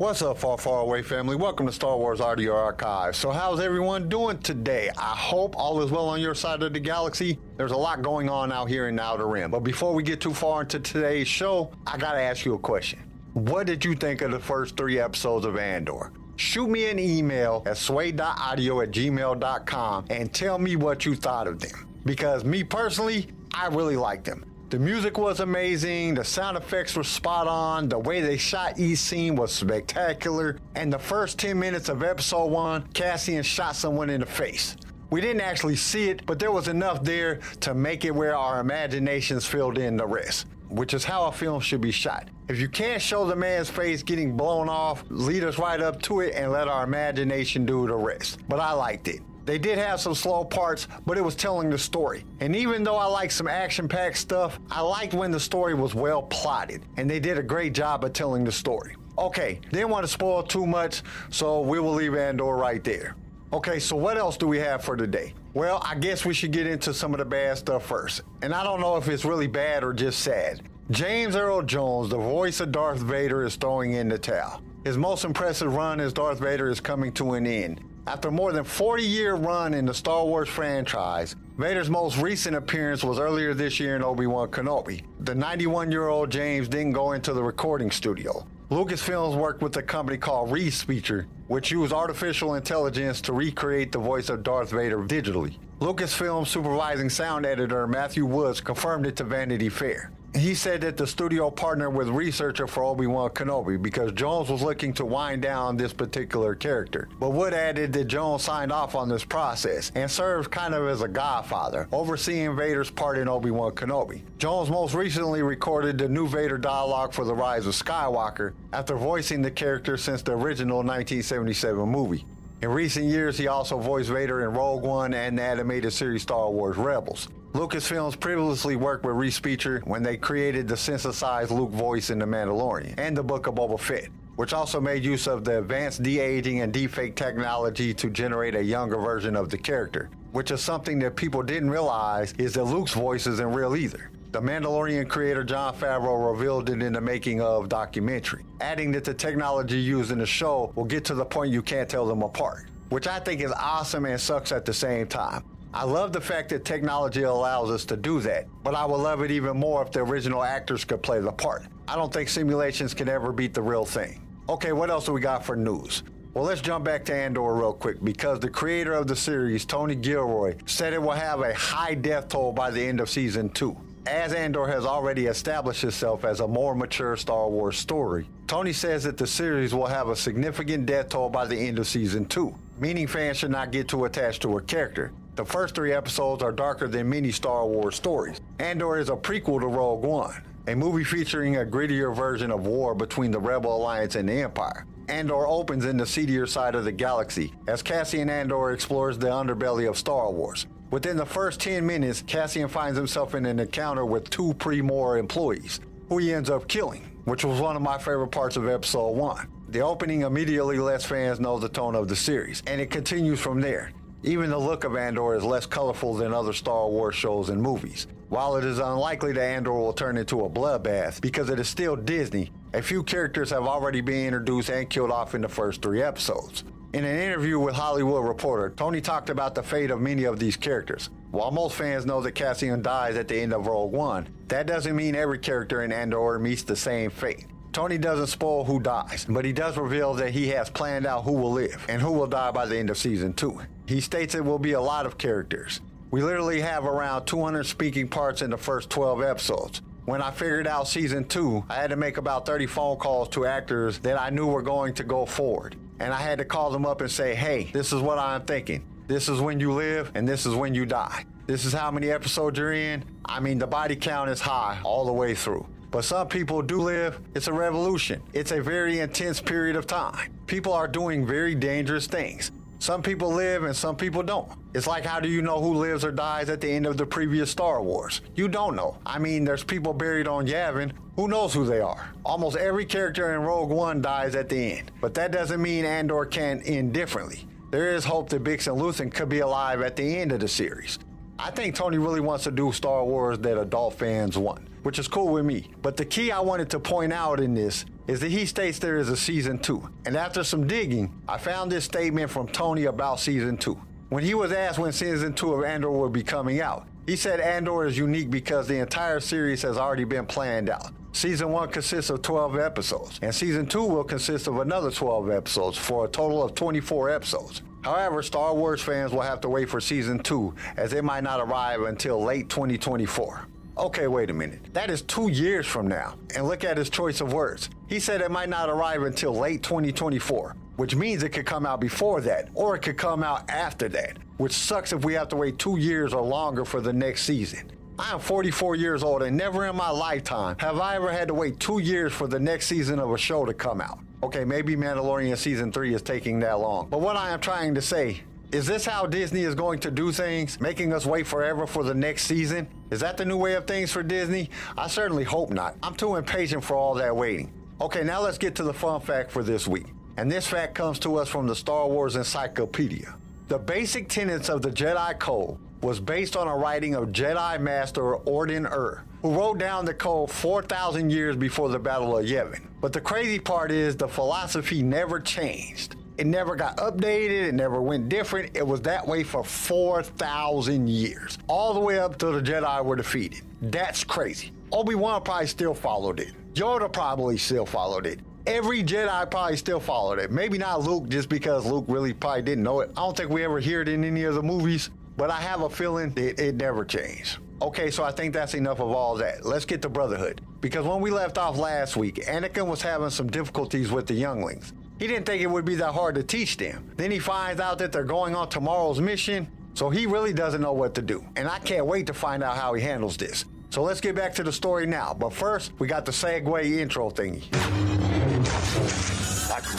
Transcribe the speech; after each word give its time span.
What's 0.00 0.22
up, 0.22 0.38
far, 0.38 0.56
far 0.56 0.80
away 0.80 1.02
family? 1.02 1.36
Welcome 1.36 1.66
to 1.66 1.72
Star 1.72 1.94
Wars 1.98 2.22
Audio 2.22 2.56
Archive. 2.56 3.14
So, 3.14 3.30
how's 3.30 3.60
everyone 3.60 4.08
doing 4.08 4.38
today? 4.38 4.88
I 4.96 5.14
hope 5.14 5.54
all 5.58 5.82
is 5.82 5.90
well 5.90 6.08
on 6.08 6.22
your 6.22 6.34
side 6.34 6.62
of 6.62 6.72
the 6.72 6.80
galaxy. 6.80 7.38
There's 7.58 7.72
a 7.72 7.76
lot 7.76 8.00
going 8.00 8.30
on 8.30 8.50
out 8.50 8.70
here 8.70 8.88
in 8.88 8.96
the 8.96 9.02
Outer 9.02 9.26
Rim. 9.26 9.50
But 9.50 9.60
before 9.60 9.92
we 9.92 10.02
get 10.02 10.18
too 10.18 10.32
far 10.32 10.62
into 10.62 10.80
today's 10.80 11.28
show, 11.28 11.70
I 11.86 11.98
gotta 11.98 12.18
ask 12.18 12.46
you 12.46 12.54
a 12.54 12.58
question. 12.58 13.00
What 13.34 13.66
did 13.66 13.84
you 13.84 13.94
think 13.94 14.22
of 14.22 14.30
the 14.30 14.40
first 14.40 14.74
three 14.74 14.98
episodes 14.98 15.44
of 15.44 15.58
Andor? 15.58 16.12
Shoot 16.36 16.70
me 16.70 16.88
an 16.88 16.98
email 16.98 17.62
at 17.66 17.76
sway.audio 17.76 18.80
at 18.80 18.92
gmail.com 18.92 20.06
and 20.08 20.32
tell 20.32 20.58
me 20.58 20.76
what 20.76 21.04
you 21.04 21.14
thought 21.14 21.46
of 21.46 21.60
them. 21.60 21.88
Because 22.06 22.42
me 22.42 22.64
personally, 22.64 23.28
I 23.52 23.66
really 23.66 23.96
liked 23.96 24.24
them. 24.24 24.49
The 24.70 24.78
music 24.78 25.18
was 25.18 25.40
amazing, 25.40 26.14
the 26.14 26.22
sound 26.22 26.56
effects 26.56 26.94
were 26.94 27.02
spot 27.02 27.48
on, 27.48 27.88
the 27.88 27.98
way 27.98 28.20
they 28.20 28.36
shot 28.36 28.78
each 28.78 29.00
scene 29.00 29.34
was 29.34 29.52
spectacular, 29.52 30.58
and 30.76 30.92
the 30.92 30.98
first 30.98 31.40
10 31.40 31.58
minutes 31.58 31.88
of 31.88 32.04
episode 32.04 32.52
1, 32.52 32.86
Cassian 32.94 33.42
shot 33.42 33.74
someone 33.74 34.10
in 34.10 34.20
the 34.20 34.26
face. 34.26 34.76
We 35.10 35.20
didn't 35.20 35.40
actually 35.40 35.74
see 35.74 36.08
it, 36.08 36.24
but 36.24 36.38
there 36.38 36.52
was 36.52 36.68
enough 36.68 37.02
there 37.02 37.40
to 37.62 37.74
make 37.74 38.04
it 38.04 38.14
where 38.14 38.36
our 38.36 38.60
imaginations 38.60 39.44
filled 39.44 39.76
in 39.76 39.96
the 39.96 40.06
rest, 40.06 40.46
which 40.68 40.94
is 40.94 41.02
how 41.02 41.26
a 41.26 41.32
film 41.32 41.60
should 41.60 41.80
be 41.80 41.90
shot. 41.90 42.28
If 42.46 42.60
you 42.60 42.68
can't 42.68 43.02
show 43.02 43.26
the 43.26 43.34
man's 43.34 43.68
face 43.68 44.04
getting 44.04 44.36
blown 44.36 44.68
off, 44.68 45.02
lead 45.08 45.42
us 45.42 45.58
right 45.58 45.80
up 45.80 46.00
to 46.02 46.20
it 46.20 46.36
and 46.36 46.52
let 46.52 46.68
our 46.68 46.84
imagination 46.84 47.66
do 47.66 47.88
the 47.88 47.96
rest. 47.96 48.38
But 48.48 48.60
I 48.60 48.70
liked 48.70 49.08
it. 49.08 49.20
They 49.50 49.58
did 49.58 49.78
have 49.78 50.00
some 50.00 50.14
slow 50.14 50.44
parts, 50.44 50.86
but 51.06 51.18
it 51.18 51.24
was 51.24 51.34
telling 51.34 51.70
the 51.70 51.76
story. 51.76 52.24
And 52.38 52.54
even 52.54 52.84
though 52.84 52.94
I 52.94 53.06
like 53.06 53.32
some 53.32 53.48
action 53.48 53.88
packed 53.88 54.18
stuff, 54.18 54.60
I 54.70 54.80
liked 54.80 55.12
when 55.12 55.32
the 55.32 55.40
story 55.40 55.74
was 55.74 55.92
well 55.92 56.22
plotted, 56.22 56.82
and 56.96 57.10
they 57.10 57.18
did 57.18 57.36
a 57.36 57.42
great 57.42 57.72
job 57.72 58.04
of 58.04 58.12
telling 58.12 58.44
the 58.44 58.52
story. 58.52 58.94
Okay, 59.18 59.58
didn't 59.72 59.88
want 59.88 60.04
to 60.04 60.08
spoil 60.08 60.44
too 60.44 60.68
much, 60.68 61.02
so 61.30 61.62
we 61.62 61.80
will 61.80 61.94
leave 61.94 62.14
Andor 62.14 62.54
right 62.54 62.84
there. 62.84 63.16
Okay, 63.52 63.80
so 63.80 63.96
what 63.96 64.16
else 64.16 64.36
do 64.36 64.46
we 64.46 64.60
have 64.60 64.84
for 64.84 64.96
today? 64.96 65.34
Well, 65.52 65.82
I 65.84 65.96
guess 65.96 66.24
we 66.24 66.32
should 66.32 66.52
get 66.52 66.68
into 66.68 66.94
some 66.94 67.12
of 67.12 67.18
the 67.18 67.24
bad 67.24 67.58
stuff 67.58 67.84
first. 67.84 68.22
And 68.42 68.54
I 68.54 68.62
don't 68.62 68.80
know 68.80 68.98
if 68.98 69.08
it's 69.08 69.24
really 69.24 69.48
bad 69.48 69.82
or 69.82 69.92
just 69.92 70.20
sad. 70.20 70.62
James 70.92 71.34
Earl 71.34 71.62
Jones, 71.62 72.08
the 72.08 72.18
voice 72.18 72.60
of 72.60 72.70
Darth 72.70 73.00
Vader, 73.00 73.44
is 73.44 73.56
throwing 73.56 73.94
in 73.94 74.10
the 74.10 74.16
towel. 74.16 74.62
His 74.84 74.96
most 74.96 75.24
impressive 75.24 75.74
run 75.74 75.98
as 75.98 76.12
Darth 76.12 76.38
Vader 76.38 76.70
is 76.70 76.78
coming 76.78 77.10
to 77.14 77.32
an 77.32 77.48
end. 77.48 77.80
After 78.06 78.30
more 78.30 78.52
than 78.52 78.64
40 78.64 79.02
year 79.02 79.34
run 79.34 79.74
in 79.74 79.84
the 79.84 79.94
Star 79.94 80.24
Wars 80.24 80.48
franchise, 80.48 81.36
Vader's 81.58 81.90
most 81.90 82.16
recent 82.16 82.56
appearance 82.56 83.04
was 83.04 83.18
earlier 83.18 83.52
this 83.52 83.78
year 83.78 83.94
in 83.94 84.02
Obi-Wan 84.02 84.48
Kenobi. 84.48 85.04
The 85.20 85.34
91 85.34 85.92
year 85.92 86.08
old 86.08 86.30
James 86.30 86.68
didn't 86.68 86.92
go 86.92 87.12
into 87.12 87.34
the 87.34 87.42
recording 87.42 87.90
studio. 87.90 88.46
Lucasfilms 88.70 89.36
worked 89.36 89.62
with 89.62 89.76
a 89.76 89.82
company 89.82 90.16
called 90.16 90.50
Respeecher, 90.50 91.26
which 91.48 91.70
used 91.70 91.92
artificial 91.92 92.54
intelligence 92.54 93.20
to 93.20 93.32
recreate 93.32 93.92
the 93.92 93.98
voice 93.98 94.28
of 94.28 94.42
Darth 94.42 94.70
Vader 94.70 95.00
digitally. 95.00 95.56
Lucasfilm 95.80 96.46
supervising 96.46 97.10
sound 97.10 97.44
editor 97.44 97.86
Matthew 97.86 98.24
Woods 98.24 98.60
confirmed 98.60 99.06
it 99.06 99.16
to 99.16 99.24
Vanity 99.24 99.68
Fair. 99.68 100.10
He 100.34 100.54
said 100.54 100.80
that 100.82 100.96
the 100.96 101.08
studio 101.08 101.50
partnered 101.50 101.92
with 101.92 102.06
Respeecher 102.06 102.68
for 102.68 102.84
Obi-Wan 102.84 103.30
Kenobi 103.30 103.82
because 103.82 104.12
Jones 104.12 104.48
was 104.48 104.62
looking 104.62 104.92
to 104.94 105.04
wind 105.04 105.42
down 105.42 105.76
this 105.76 105.92
particular 105.92 106.54
character. 106.54 107.08
But 107.18 107.30
Wood 107.30 107.52
added 107.52 107.92
that 107.94 108.04
Jones 108.04 108.44
signed 108.44 108.70
off 108.70 108.94
on 108.94 109.08
this 109.08 109.24
process 109.24 109.90
and 109.96 110.08
served 110.08 110.52
kind 110.52 110.72
of 110.72 110.86
as 110.86 111.02
a 111.02 111.08
godfather, 111.08 111.88
overseeing 111.92 112.54
Vader's 112.54 112.90
part 112.90 113.18
in 113.18 113.28
Obi-Wan 113.28 113.72
Kenobi. 113.72 114.22
Jones 114.38 114.70
most 114.70 114.94
recently 114.94 115.42
recorded 115.42 115.98
the 115.98 116.08
new 116.08 116.28
Vader 116.28 116.58
dialogue 116.58 117.12
for 117.12 117.24
The 117.24 117.34
Rise 117.34 117.66
of 117.66 117.74
Skywalker 117.74 118.52
after 118.72 118.96
voicing 118.96 119.42
the 119.42 119.50
character 119.50 119.96
since 119.96 120.22
the 120.22 120.32
original 120.32 120.78
1977 120.78 121.88
movie. 121.88 122.24
In 122.62 122.68
recent 122.68 123.06
years, 123.06 123.36
he 123.36 123.48
also 123.48 123.78
voiced 123.78 124.10
Vader 124.10 124.44
in 124.44 124.54
Rogue 124.54 124.84
One 124.84 125.12
and 125.12 125.38
the 125.38 125.42
animated 125.42 125.92
series 125.92 126.22
Star 126.22 126.50
Wars 126.50 126.76
Rebels. 126.76 127.26
Lucasfilms 127.52 128.18
previously 128.20 128.76
worked 128.76 129.04
with 129.04 129.16
Respeecher 129.16 129.84
when 129.84 130.04
they 130.04 130.16
created 130.16 130.68
the 130.68 130.76
synthesized 130.76 131.50
Luke 131.50 131.72
voice 131.72 132.10
in 132.10 132.20
The 132.20 132.24
Mandalorian 132.24 132.94
and 132.96 133.16
the 133.16 133.24
Book 133.24 133.48
of 133.48 133.56
Boba 133.56 133.78
Fett, 133.78 134.08
which 134.36 134.52
also 134.52 134.80
made 134.80 135.04
use 135.04 135.26
of 135.26 135.42
the 135.42 135.58
advanced 135.58 136.00
de-aging 136.04 136.60
and 136.60 136.72
deepfake 136.72 137.16
technology 137.16 137.92
to 137.92 138.08
generate 138.08 138.54
a 138.54 138.62
younger 138.62 138.98
version 138.98 139.34
of 139.34 139.50
the 139.50 139.58
character, 139.58 140.10
which 140.30 140.52
is 140.52 140.60
something 140.60 141.00
that 141.00 141.16
people 141.16 141.42
didn't 141.42 141.70
realize 141.70 142.34
is 142.38 142.52
that 142.54 142.62
Luke's 142.62 142.94
voice 142.94 143.26
isn't 143.26 143.52
real 143.52 143.74
either. 143.74 144.12
The 144.30 144.40
Mandalorian 144.40 145.08
creator 145.08 145.42
Jon 145.42 145.74
Favreau 145.74 146.32
revealed 146.32 146.70
it 146.70 146.80
in 146.84 146.92
the 146.92 147.00
making 147.00 147.40
of 147.40 147.68
documentary, 147.68 148.44
adding 148.60 148.92
that 148.92 149.02
the 149.02 149.12
technology 149.12 149.80
used 149.80 150.12
in 150.12 150.20
the 150.20 150.26
show 150.26 150.70
will 150.76 150.84
get 150.84 151.04
to 151.06 151.16
the 151.16 151.24
point 151.24 151.50
you 151.50 151.62
can't 151.62 151.88
tell 151.88 152.06
them 152.06 152.22
apart, 152.22 152.66
which 152.90 153.08
I 153.08 153.18
think 153.18 153.40
is 153.40 153.50
awesome 153.50 154.04
and 154.04 154.20
sucks 154.20 154.52
at 154.52 154.64
the 154.64 154.72
same 154.72 155.08
time. 155.08 155.42
I 155.72 155.84
love 155.84 156.12
the 156.12 156.20
fact 156.20 156.48
that 156.48 156.64
technology 156.64 157.22
allows 157.22 157.70
us 157.70 157.84
to 157.86 157.96
do 157.96 158.20
that, 158.22 158.48
but 158.64 158.74
I 158.74 158.84
would 158.84 158.96
love 158.96 159.22
it 159.22 159.30
even 159.30 159.56
more 159.56 159.82
if 159.82 159.92
the 159.92 160.00
original 160.00 160.42
actors 160.42 160.84
could 160.84 161.00
play 161.00 161.20
the 161.20 161.30
part. 161.30 161.62
I 161.86 161.94
don't 161.94 162.12
think 162.12 162.28
simulations 162.28 162.92
can 162.92 163.08
ever 163.08 163.30
beat 163.30 163.54
the 163.54 163.62
real 163.62 163.84
thing. 163.84 164.20
Okay, 164.48 164.72
what 164.72 164.90
else 164.90 165.06
do 165.06 165.12
we 165.12 165.20
got 165.20 165.44
for 165.44 165.54
news? 165.54 166.02
Well, 166.34 166.44
let's 166.44 166.60
jump 166.60 166.84
back 166.84 167.04
to 167.04 167.14
Andor 167.14 167.54
real 167.54 167.72
quick 167.72 168.02
because 168.02 168.40
the 168.40 168.50
creator 168.50 168.94
of 168.94 169.06
the 169.06 169.14
series, 169.14 169.64
Tony 169.64 169.94
Gilroy, 169.94 170.56
said 170.66 170.92
it 170.92 171.00
will 171.00 171.12
have 171.12 171.40
a 171.40 171.54
high 171.54 171.94
death 171.94 172.28
toll 172.28 172.52
by 172.52 172.72
the 172.72 172.82
end 172.82 173.00
of 173.00 173.08
season 173.08 173.48
2 173.50 173.76
as 174.06 174.32
Andor 174.32 174.66
has 174.66 174.86
already 174.86 175.26
established 175.26 175.84
itself 175.84 176.24
as 176.24 176.40
a 176.40 176.48
more 176.48 176.74
mature 176.74 177.16
Star 177.16 177.48
Wars 177.48 177.78
story. 177.78 178.26
Tony 178.46 178.72
says 178.72 179.04
that 179.04 179.16
the 179.16 179.26
series 179.26 179.74
will 179.74 179.86
have 179.86 180.08
a 180.08 180.16
significant 180.16 180.86
death 180.86 181.10
toll 181.10 181.28
by 181.28 181.46
the 181.46 181.56
end 181.56 181.78
of 181.78 181.86
season 181.86 182.24
2, 182.24 182.52
meaning 182.78 183.06
fans 183.06 183.36
should 183.36 183.50
not 183.50 183.70
get 183.70 183.88
too 183.88 184.06
attached 184.06 184.42
to 184.42 184.56
a 184.56 184.62
character. 184.62 185.12
The 185.40 185.46
first 185.46 185.74
three 185.74 185.94
episodes 185.94 186.42
are 186.42 186.52
darker 186.52 186.86
than 186.86 187.08
many 187.08 187.32
Star 187.32 187.66
Wars 187.66 187.96
stories. 187.96 188.38
Andor 188.58 188.98
is 188.98 189.08
a 189.08 189.16
prequel 189.16 189.58
to 189.60 189.68
Rogue 189.68 190.02
One, 190.02 190.34
a 190.66 190.74
movie 190.74 191.02
featuring 191.02 191.56
a 191.56 191.64
grittier 191.64 192.14
version 192.14 192.50
of 192.50 192.66
war 192.66 192.94
between 192.94 193.30
the 193.30 193.38
Rebel 193.38 193.74
Alliance 193.74 194.16
and 194.16 194.28
the 194.28 194.34
Empire. 194.34 194.84
Andor 195.08 195.46
opens 195.46 195.86
in 195.86 195.96
the 195.96 196.04
seedier 196.04 196.46
side 196.46 196.74
of 196.74 196.84
the 196.84 196.92
galaxy 196.92 197.54
as 197.66 197.82
Cassian 197.82 198.28
Andor 198.28 198.72
explores 198.72 199.16
the 199.16 199.28
underbelly 199.28 199.88
of 199.88 199.96
Star 199.96 200.30
Wars. 200.30 200.66
Within 200.90 201.16
the 201.16 201.24
first 201.24 201.58
10 201.60 201.86
minutes, 201.86 202.20
Cassian 202.26 202.68
finds 202.68 202.98
himself 202.98 203.34
in 203.34 203.46
an 203.46 203.60
encounter 203.60 204.04
with 204.04 204.28
two 204.28 204.52
Pre-Mor 204.58 205.16
employees, 205.16 205.80
who 206.10 206.18
he 206.18 206.34
ends 206.34 206.50
up 206.50 206.68
killing, 206.68 207.10
which 207.24 207.46
was 207.46 207.58
one 207.58 207.76
of 207.76 207.82
my 207.82 207.96
favorite 207.96 208.28
parts 208.28 208.58
of 208.58 208.68
episode 208.68 209.12
1. 209.12 209.48
The 209.70 209.80
opening 209.80 210.20
immediately 210.20 210.78
lets 210.78 211.06
fans 211.06 211.40
know 211.40 211.58
the 211.58 211.70
tone 211.70 211.94
of 211.94 212.08
the 212.08 212.16
series, 212.16 212.62
and 212.66 212.78
it 212.78 212.90
continues 212.90 213.40
from 213.40 213.62
there. 213.62 213.92
Even 214.22 214.50
the 214.50 214.58
look 214.58 214.84
of 214.84 214.96
Andor 214.96 215.34
is 215.34 215.44
less 215.44 215.64
colorful 215.64 216.14
than 216.14 216.34
other 216.34 216.52
Star 216.52 216.88
Wars 216.88 217.14
shows 217.14 217.48
and 217.48 217.60
movies. 217.60 218.06
While 218.28 218.56
it 218.56 218.64
is 218.64 218.78
unlikely 218.78 219.32
that 219.32 219.42
Andor 219.42 219.72
will 219.72 219.94
turn 219.94 220.18
into 220.18 220.44
a 220.44 220.50
bloodbath 220.50 221.22
because 221.22 221.48
it 221.48 221.58
is 221.58 221.68
still 221.68 221.96
Disney, 221.96 222.52
a 222.74 222.82
few 222.82 223.02
characters 223.02 223.48
have 223.50 223.66
already 223.66 224.02
been 224.02 224.26
introduced 224.26 224.68
and 224.68 224.90
killed 224.90 225.10
off 225.10 225.34
in 225.34 225.40
the 225.40 225.48
first 225.48 225.80
three 225.80 226.02
episodes. 226.02 226.64
In 226.92 227.04
an 227.04 227.16
interview 227.16 227.58
with 227.58 227.74
Hollywood 227.74 228.26
Reporter, 228.26 228.74
Tony 228.76 229.00
talked 229.00 229.30
about 229.30 229.54
the 229.54 229.62
fate 229.62 229.90
of 229.90 230.00
many 230.00 230.24
of 230.24 230.38
these 230.38 230.56
characters. 230.56 231.08
While 231.30 231.50
most 231.50 231.76
fans 231.76 232.04
know 232.04 232.20
that 232.20 232.32
Cassian 232.32 232.82
dies 232.82 233.16
at 233.16 233.26
the 233.26 233.40
end 233.40 233.54
of 233.54 233.66
Rogue 233.68 233.92
One, 233.92 234.28
that 234.48 234.66
doesn't 234.66 234.96
mean 234.96 235.14
every 235.14 235.38
character 235.38 235.82
in 235.82 235.92
Andor 235.92 236.38
meets 236.38 236.62
the 236.62 236.76
same 236.76 237.10
fate. 237.10 237.46
Tony 237.72 237.96
doesn't 237.96 238.26
spoil 238.26 238.64
who 238.64 238.80
dies, 238.80 239.24
but 239.28 239.44
he 239.44 239.52
does 239.52 239.78
reveal 239.78 240.12
that 240.14 240.32
he 240.32 240.48
has 240.48 240.68
planned 240.68 241.06
out 241.06 241.22
who 241.22 241.32
will 241.32 241.52
live 241.52 241.86
and 241.88 242.02
who 242.02 242.10
will 242.10 242.26
die 242.26 242.50
by 242.50 242.66
the 242.66 242.76
end 242.76 242.90
of 242.90 242.98
season 242.98 243.32
2. 243.32 243.60
He 243.90 244.00
states 244.00 244.36
it 244.36 244.44
will 244.44 244.60
be 244.60 244.74
a 244.74 244.80
lot 244.80 245.04
of 245.04 245.18
characters. 245.18 245.80
We 246.12 246.22
literally 246.22 246.60
have 246.60 246.84
around 246.84 247.26
200 247.26 247.64
speaking 247.66 248.06
parts 248.06 248.40
in 248.40 248.50
the 248.50 248.56
first 248.56 248.88
12 248.88 249.20
episodes. 249.20 249.82
When 250.04 250.22
I 250.22 250.30
figured 250.30 250.68
out 250.68 250.86
season 250.86 251.24
2, 251.24 251.64
I 251.68 251.74
had 251.74 251.90
to 251.90 251.96
make 251.96 252.16
about 252.16 252.46
30 252.46 252.66
phone 252.66 252.98
calls 252.98 253.30
to 253.30 253.46
actors 253.46 253.98
that 253.98 254.16
I 254.16 254.30
knew 254.30 254.46
were 254.46 254.62
going 254.62 254.94
to 254.94 255.02
go 255.02 255.26
forward 255.26 255.74
and 255.98 256.14
I 256.14 256.18
had 256.18 256.38
to 256.38 256.44
call 256.44 256.70
them 256.70 256.86
up 256.86 257.00
and 257.00 257.10
say, 257.10 257.34
hey, 257.34 257.64
this 257.72 257.92
is 257.92 258.00
what 258.00 258.16
I'm 258.16 258.42
thinking. 258.42 258.84
This 259.08 259.28
is 259.28 259.40
when 259.40 259.58
you 259.58 259.72
live, 259.72 260.12
and 260.14 260.26
this 260.26 260.46
is 260.46 260.54
when 260.54 260.72
you 260.72 260.86
die. 260.86 261.24
This 261.48 261.64
is 261.64 261.72
how 261.72 261.90
many 261.90 262.12
episodes 262.12 262.60
you're 262.60 262.72
in. 262.72 263.04
I 263.24 263.40
mean, 263.40 263.58
the 263.58 263.66
body 263.66 263.96
count 263.96 264.30
is 264.30 264.40
high 264.40 264.80
all 264.84 265.04
the 265.04 265.12
way 265.12 265.34
through. 265.34 265.66
But 265.90 266.04
some 266.04 266.28
people 266.28 266.62
do 266.62 266.80
live. 266.80 267.18
It's 267.34 267.48
a 267.48 267.52
revolution. 267.52 268.22
It's 268.32 268.52
a 268.52 268.62
very 268.62 269.00
intense 269.00 269.40
period 269.40 269.74
of 269.74 269.88
time. 269.88 270.32
People 270.46 270.72
are 270.72 270.86
doing 270.86 271.26
very 271.26 271.56
dangerous 271.56 272.06
things. 272.06 272.52
Some 272.80 273.02
people 273.02 273.30
live 273.30 273.64
and 273.64 273.76
some 273.76 273.94
people 273.94 274.22
don't. 274.22 274.50
It's 274.72 274.86
like 274.86 275.04
how 275.04 275.20
do 275.20 275.28
you 275.28 275.42
know 275.42 275.60
who 275.60 275.74
lives 275.74 276.02
or 276.02 276.10
dies 276.10 276.48
at 276.48 276.62
the 276.62 276.70
end 276.70 276.86
of 276.86 276.96
the 276.96 277.04
previous 277.04 277.50
Star 277.50 277.82
Wars? 277.82 278.22
You 278.34 278.48
don't 278.48 278.74
know. 278.74 278.96
I 279.04 279.18
mean, 279.18 279.44
there's 279.44 279.62
people 279.62 279.92
buried 279.92 280.26
on 280.26 280.46
Yavin. 280.46 280.92
Who 281.16 281.28
knows 281.28 281.52
who 281.52 281.66
they 281.66 281.80
are? 281.80 282.10
Almost 282.24 282.56
every 282.56 282.86
character 282.86 283.34
in 283.34 283.42
Rogue 283.42 283.68
One 283.68 284.00
dies 284.00 284.34
at 284.34 284.48
the 284.48 284.78
end. 284.78 284.92
But 285.02 285.12
that 285.12 285.30
doesn't 285.30 285.60
mean 285.60 285.84
Andor 285.84 286.24
can't 286.24 286.66
end 286.66 286.94
differently. 286.94 287.46
There 287.70 287.94
is 287.94 288.02
hope 288.06 288.30
that 288.30 288.44
Bix 288.44 288.66
and 288.66 288.80
Luthen 288.80 289.12
could 289.12 289.28
be 289.28 289.40
alive 289.40 289.82
at 289.82 289.94
the 289.94 290.16
end 290.16 290.32
of 290.32 290.40
the 290.40 290.48
series. 290.48 290.98
I 291.38 291.50
think 291.50 291.74
Tony 291.74 291.98
really 291.98 292.20
wants 292.20 292.44
to 292.44 292.50
do 292.50 292.72
Star 292.72 293.04
Wars 293.04 293.38
that 293.40 293.60
adult 293.60 293.98
fans 293.98 294.38
want, 294.38 294.66
which 294.84 294.98
is 294.98 295.06
cool 295.06 295.28
with 295.28 295.44
me. 295.44 295.68
But 295.82 295.98
the 295.98 296.06
key 296.06 296.32
I 296.32 296.40
wanted 296.40 296.70
to 296.70 296.80
point 296.80 297.12
out 297.12 297.40
in 297.40 297.52
this 297.52 297.84
is 298.10 298.18
that 298.18 298.32
he 298.32 298.44
states 298.44 298.80
there 298.80 298.96
is 298.98 299.08
a 299.08 299.16
season 299.16 299.56
two. 299.56 299.88
And 300.04 300.16
after 300.16 300.42
some 300.42 300.66
digging, 300.66 301.14
I 301.28 301.38
found 301.38 301.70
this 301.70 301.84
statement 301.84 302.28
from 302.28 302.48
Tony 302.48 302.86
about 302.86 303.20
season 303.20 303.56
two. 303.56 303.80
When 304.08 304.24
he 304.24 304.34
was 304.34 304.50
asked 304.50 304.80
when 304.80 304.90
season 304.90 305.32
two 305.32 305.54
of 305.54 305.62
Andor 305.62 305.92
would 305.92 306.12
be 306.12 306.24
coming 306.24 306.60
out, 306.60 306.88
he 307.06 307.14
said 307.14 307.38
Andor 307.38 307.86
is 307.86 307.96
unique 307.96 308.28
because 308.28 308.66
the 308.66 308.80
entire 308.80 309.20
series 309.20 309.62
has 309.62 309.78
already 309.78 310.02
been 310.02 310.26
planned 310.26 310.68
out. 310.68 310.90
Season 311.12 311.50
1 311.50 311.70
consists 311.70 312.10
of 312.10 312.22
12 312.22 312.58
episodes, 312.58 313.18
and 313.22 313.32
Season 313.32 313.66
2 313.66 313.84
will 313.84 314.04
consist 314.04 314.48
of 314.48 314.58
another 314.58 314.90
12 314.90 315.30
episodes 315.30 315.78
for 315.78 316.04
a 316.04 316.08
total 316.08 316.42
of 316.42 316.56
24 316.56 317.10
episodes. 317.10 317.62
However, 317.82 318.22
Star 318.22 318.54
Wars 318.54 318.82
fans 318.82 319.12
will 319.12 319.22
have 319.22 319.40
to 319.42 319.48
wait 319.48 319.68
for 319.68 319.80
Season 319.80 320.18
2 320.18 320.54
as 320.76 320.92
it 320.92 321.04
might 321.04 321.22
not 321.22 321.40
arrive 321.40 321.82
until 321.82 322.22
late 322.22 322.48
2024. 322.48 323.46
Okay, 323.80 324.08
wait 324.08 324.28
a 324.28 324.34
minute. 324.34 324.74
That 324.74 324.90
is 324.90 325.00
two 325.00 325.28
years 325.28 325.66
from 325.66 325.88
now. 325.88 326.16
And 326.36 326.46
look 326.46 326.64
at 326.64 326.76
his 326.76 326.90
choice 326.90 327.22
of 327.22 327.32
words. 327.32 327.70
He 327.88 327.98
said 327.98 328.20
it 328.20 328.30
might 328.30 328.50
not 328.50 328.68
arrive 328.68 329.04
until 329.04 329.34
late 329.34 329.62
2024, 329.62 330.54
which 330.76 330.94
means 330.94 331.22
it 331.22 331.30
could 331.30 331.46
come 331.46 331.64
out 331.64 331.80
before 331.80 332.20
that, 332.20 332.50
or 332.52 332.76
it 332.76 332.80
could 332.80 332.98
come 332.98 333.22
out 333.22 333.48
after 333.48 333.88
that, 333.88 334.18
which 334.36 334.52
sucks 334.52 334.92
if 334.92 335.02
we 335.02 335.14
have 335.14 335.28
to 335.28 335.36
wait 335.36 335.58
two 335.58 335.78
years 335.78 336.12
or 336.12 336.20
longer 336.20 336.66
for 336.66 336.82
the 336.82 336.92
next 336.92 337.24
season. 337.24 337.72
I 337.98 338.12
am 338.12 338.20
44 338.20 338.76
years 338.76 339.02
old, 339.02 339.22
and 339.22 339.34
never 339.34 339.64
in 339.64 339.76
my 339.76 339.88
lifetime 339.88 340.56
have 340.58 340.78
I 340.78 340.96
ever 340.96 341.10
had 341.10 341.28
to 341.28 341.34
wait 341.34 341.58
two 341.58 341.78
years 341.78 342.12
for 342.12 342.26
the 342.26 342.38
next 342.38 342.66
season 342.66 342.98
of 342.98 343.10
a 343.10 343.18
show 343.18 343.46
to 343.46 343.54
come 343.54 343.80
out. 343.80 343.98
Okay, 344.22 344.44
maybe 344.44 344.76
Mandalorian 344.76 345.38
season 345.38 345.72
three 345.72 345.94
is 345.94 346.02
taking 346.02 346.38
that 346.40 346.60
long. 346.60 346.88
But 346.90 347.00
what 347.00 347.16
I 347.16 347.30
am 347.30 347.40
trying 347.40 347.74
to 347.76 347.80
say 347.80 348.20
is 348.52 348.66
this 348.66 348.84
how 348.84 349.06
Disney 349.06 349.42
is 349.42 349.54
going 349.54 349.78
to 349.80 349.90
do 349.90 350.10
things, 350.10 350.60
making 350.60 350.92
us 350.92 351.06
wait 351.06 351.26
forever 351.26 351.66
for 351.66 351.84
the 351.84 351.94
next 351.94 352.24
season? 352.24 352.68
Is 352.90 353.00
that 353.00 353.16
the 353.16 353.24
new 353.24 353.36
way 353.36 353.54
of 353.54 353.66
things 353.66 353.92
for 353.92 354.02
Disney? 354.02 354.50
I 354.76 354.88
certainly 354.88 355.24
hope 355.24 355.50
not. 355.50 355.76
I'm 355.82 355.94
too 355.94 356.16
impatient 356.16 356.64
for 356.64 356.74
all 356.74 356.94
that 356.94 357.14
waiting. 357.14 357.52
Okay, 357.80 358.02
now 358.02 358.20
let's 358.20 358.38
get 358.38 358.56
to 358.56 358.64
the 358.64 358.74
fun 358.74 359.00
fact 359.00 359.30
for 359.30 359.42
this 359.42 359.68
week. 359.68 359.86
And 360.16 360.30
this 360.30 360.46
fact 360.46 360.74
comes 360.74 360.98
to 361.00 361.16
us 361.16 361.28
from 361.28 361.46
the 361.46 361.54
Star 361.54 361.86
Wars 361.86 362.16
Encyclopedia. 362.16 363.14
The 363.48 363.58
basic 363.58 364.08
tenets 364.08 364.48
of 364.48 364.62
the 364.62 364.70
Jedi 364.70 365.18
Code 365.18 365.56
was 365.80 366.00
based 366.00 366.36
on 366.36 366.46
a 366.48 366.56
writing 366.56 366.94
of 366.94 367.08
Jedi 367.08 367.60
Master 367.60 368.16
Odan-Urr, 368.26 369.04
who 369.22 369.34
wrote 369.34 369.58
down 369.58 369.84
the 369.84 369.94
code 369.94 370.30
4,000 370.30 371.10
years 371.10 371.36
before 371.36 371.68
the 371.68 371.78
Battle 371.78 372.18
of 372.18 372.26
Yavin. 372.26 372.66
But 372.80 372.92
the 372.92 373.00
crazy 373.00 373.38
part 373.38 373.70
is 373.70 373.96
the 373.96 374.08
philosophy 374.08 374.82
never 374.82 375.20
changed. 375.20 375.96
It 376.18 376.26
never 376.26 376.54
got 376.54 376.76
updated, 376.76 377.48
it 377.48 377.54
never 377.54 377.80
went 377.80 378.08
different. 378.08 378.56
It 378.56 378.66
was 378.66 378.82
that 378.82 379.06
way 379.06 379.22
for 379.22 379.42
4,000 379.42 380.88
years, 380.88 381.38
all 381.46 381.74
the 381.74 381.80
way 381.80 381.98
up 381.98 382.18
till 382.18 382.32
the 382.32 382.42
Jedi 382.42 382.84
were 382.84 382.96
defeated. 382.96 383.42
That's 383.62 384.04
crazy. 384.04 384.52
Obi 384.72 384.94
Wan 384.94 385.22
probably 385.22 385.46
still 385.46 385.74
followed 385.74 386.20
it. 386.20 386.32
Yoda 386.54 386.92
probably 386.92 387.38
still 387.38 387.66
followed 387.66 388.06
it. 388.06 388.20
Every 388.46 388.82
Jedi 388.82 389.30
probably 389.30 389.56
still 389.56 389.80
followed 389.80 390.18
it. 390.18 390.30
Maybe 390.30 390.58
not 390.58 390.82
Luke, 390.82 391.08
just 391.08 391.28
because 391.28 391.66
Luke 391.66 391.84
really 391.88 392.12
probably 392.12 392.42
didn't 392.42 392.64
know 392.64 392.80
it. 392.80 392.90
I 392.96 393.00
don't 393.02 393.16
think 393.16 393.30
we 393.30 393.44
ever 393.44 393.60
hear 393.60 393.82
it 393.82 393.88
in 393.88 394.04
any 394.04 394.24
of 394.24 394.34
the 394.34 394.42
movies 394.42 394.90
but 395.20 395.30
I 395.30 395.38
have 395.38 395.60
a 395.60 395.68
feeling 395.68 396.14
it, 396.16 396.40
it 396.40 396.54
never 396.54 396.82
changed. 396.82 397.40
Okay, 397.60 397.90
so 397.90 398.02
I 398.02 398.10
think 398.10 398.32
that's 398.32 398.54
enough 398.54 398.80
of 398.80 398.90
all 398.90 399.16
that. 399.16 399.44
Let's 399.44 399.66
get 399.66 399.82
to 399.82 399.90
Brotherhood. 399.90 400.40
Because 400.62 400.86
when 400.86 401.02
we 401.02 401.10
left 401.10 401.36
off 401.36 401.58
last 401.58 401.94
week, 401.94 402.24
Anakin 402.26 402.66
was 402.66 402.80
having 402.80 403.10
some 403.10 403.28
difficulties 403.28 403.90
with 403.90 404.06
the 404.06 404.14
younglings. 404.14 404.72
He 405.00 405.06
didn't 405.06 405.24
think 405.24 405.40
it 405.40 405.46
would 405.46 405.64
be 405.64 405.76
that 405.76 405.94
hard 405.94 406.14
to 406.16 406.22
teach 406.22 406.58
them. 406.58 406.92
Then 406.96 407.10
he 407.10 407.18
finds 407.18 407.58
out 407.58 407.78
that 407.78 407.90
they're 407.90 408.04
going 408.04 408.34
on 408.34 408.50
tomorrow's 408.50 409.00
mission, 409.00 409.48
so 409.72 409.88
he 409.88 410.04
really 410.04 410.34
doesn't 410.34 410.60
know 410.60 410.74
what 410.74 410.94
to 410.96 411.00
do. 411.00 411.24
And 411.36 411.48
I 411.48 411.58
can't 411.58 411.86
wait 411.86 412.06
to 412.08 412.12
find 412.12 412.42
out 412.42 412.58
how 412.58 412.74
he 412.74 412.82
handles 412.82 413.16
this. 413.16 413.46
So 413.70 413.82
let's 413.82 414.02
get 414.02 414.14
back 414.14 414.34
to 414.34 414.42
the 414.42 414.52
story 414.52 414.86
now. 414.86 415.14
But 415.14 415.32
first, 415.32 415.72
we 415.78 415.86
got 415.88 416.04
the 416.04 416.12
segue 416.12 416.62
intro 416.78 417.08
thingy. 417.08 417.44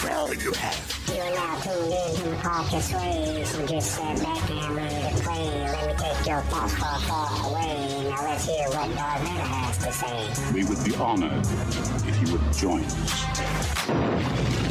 What 0.02 0.30
will 0.30 0.36
you 0.42 0.54
have? 0.54 1.00
You're 1.14 1.36
now 1.36 1.60
tuned 1.60 1.94
in 1.94 2.16
to 2.16 2.42
Caucus 2.42 2.92
Waves 2.92 3.56
and 3.56 3.70
just 3.70 3.92
sat 3.92 4.18
back 4.18 4.50
and 4.50 4.76
ready 4.76 5.16
to 5.16 5.24
play. 5.24 5.50
Let 5.72 5.88
me 5.88 5.94
take 6.00 6.26
your 6.26 6.42
thoughts 6.42 6.74
far, 6.74 7.00
far 7.02 7.52
away. 7.52 8.10
Now 8.10 8.24
let's 8.24 8.48
hear 8.48 8.68
what 8.70 8.96
Darth 8.96 9.22
Vader 9.22 9.40
has 9.40 9.78
to 9.78 9.92
say. 9.92 10.52
We 10.52 10.64
would 10.64 10.84
be 10.84 10.96
honored 10.96 11.46
if 12.08 12.28
you 12.28 12.32
would 12.34 12.54
join 12.54 12.84
us. 12.86 14.71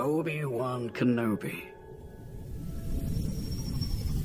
Obi-Wan 0.00 0.88
Kenobi. 0.90 1.62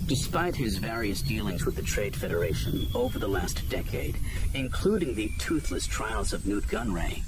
Despite 0.07 0.55
his 0.55 0.77
various 0.77 1.21
dealings 1.21 1.65
with 1.65 1.75
the 1.75 1.81
Trade 1.81 2.15
Federation 2.15 2.87
over 2.95 3.19
the 3.19 3.27
last 3.27 3.67
decade, 3.69 4.17
including 4.53 5.15
the 5.15 5.29
toothless 5.37 5.85
trials 5.85 6.31
of 6.31 6.47
Nute 6.47 6.67
Gunray, 6.67 7.23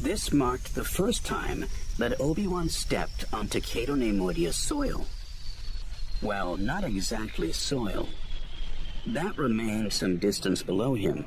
this 0.00 0.32
marked 0.32 0.74
the 0.74 0.84
first 0.84 1.26
time 1.26 1.66
that 1.98 2.18
Obi-Wan 2.18 2.70
stepped 2.70 3.26
onto 3.30 3.60
Cato 3.60 3.94
Neimoidia's 3.94 4.56
soil. 4.56 5.04
Well, 6.22 6.56
not 6.56 6.84
exactly 6.84 7.52
soil. 7.52 8.08
That 9.06 9.36
remained 9.36 9.92
some 9.92 10.16
distance 10.16 10.62
below 10.62 10.94
him, 10.94 11.26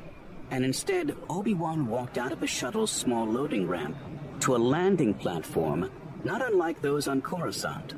and 0.50 0.64
instead 0.64 1.16
Obi-Wan 1.30 1.86
walked 1.86 2.18
out 2.18 2.32
of 2.32 2.42
a 2.42 2.46
shuttle's 2.48 2.90
small 2.90 3.24
loading 3.24 3.68
ramp 3.68 3.96
to 4.40 4.56
a 4.56 4.58
landing 4.58 5.14
platform 5.14 5.90
not 6.26 6.42
unlike 6.42 6.82
those 6.82 7.06
on 7.08 7.22
Coruscant. 7.22 7.94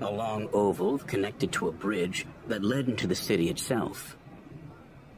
A 0.00 0.10
long 0.10 0.48
oval 0.52 0.98
connected 0.98 1.52
to 1.52 1.68
a 1.68 1.72
bridge 1.72 2.24
that 2.46 2.62
led 2.62 2.88
into 2.88 3.06
the 3.06 3.14
city 3.14 3.50
itself. 3.50 4.16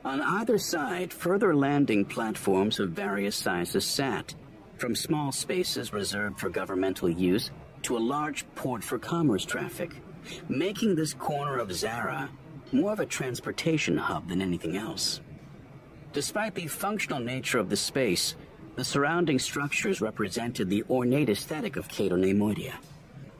On 0.05 0.23
either 0.23 0.57
side, 0.57 1.13
further 1.13 1.55
landing 1.55 2.05
platforms 2.05 2.81
of 2.81 2.91
various 2.91 3.37
sizes 3.37 3.85
sat, 3.85 4.35
from 4.79 4.95
small 4.95 5.33
spaces 5.33 5.93
reserved 5.93 6.39
for 6.39 6.49
governmental 6.49 7.09
use 7.09 7.51
to 7.83 7.97
a 7.97 7.99
large 7.99 8.47
port 8.55 8.83
for 8.83 8.99
commerce 8.99 9.45
traffic, 9.45 9.91
making 10.49 10.95
this 10.95 11.15
corner 11.15 11.59
of 11.59 11.69
Zarra 11.69 12.29
more 12.73 12.93
of 12.93 13.01
a 13.01 13.07
transportation 13.07 13.97
hub 13.97 14.29
than 14.29 14.41
anything 14.41 14.77
else. 14.77 15.21
Despite 16.13 16.55
the 16.55 16.67
functional 16.67 17.21
nature 17.21 17.59
of 17.59 17.69
the 17.69 17.77
space, 17.77 18.35
the 18.77 18.85
surrounding 18.85 19.39
structures 19.39 20.03
represented 20.03 20.69
the 20.69 20.85
ornate 20.91 21.31
aesthetic 21.31 21.77
of 21.77 21.89
Cato 21.89 22.17
Neimoidia. 22.17 22.75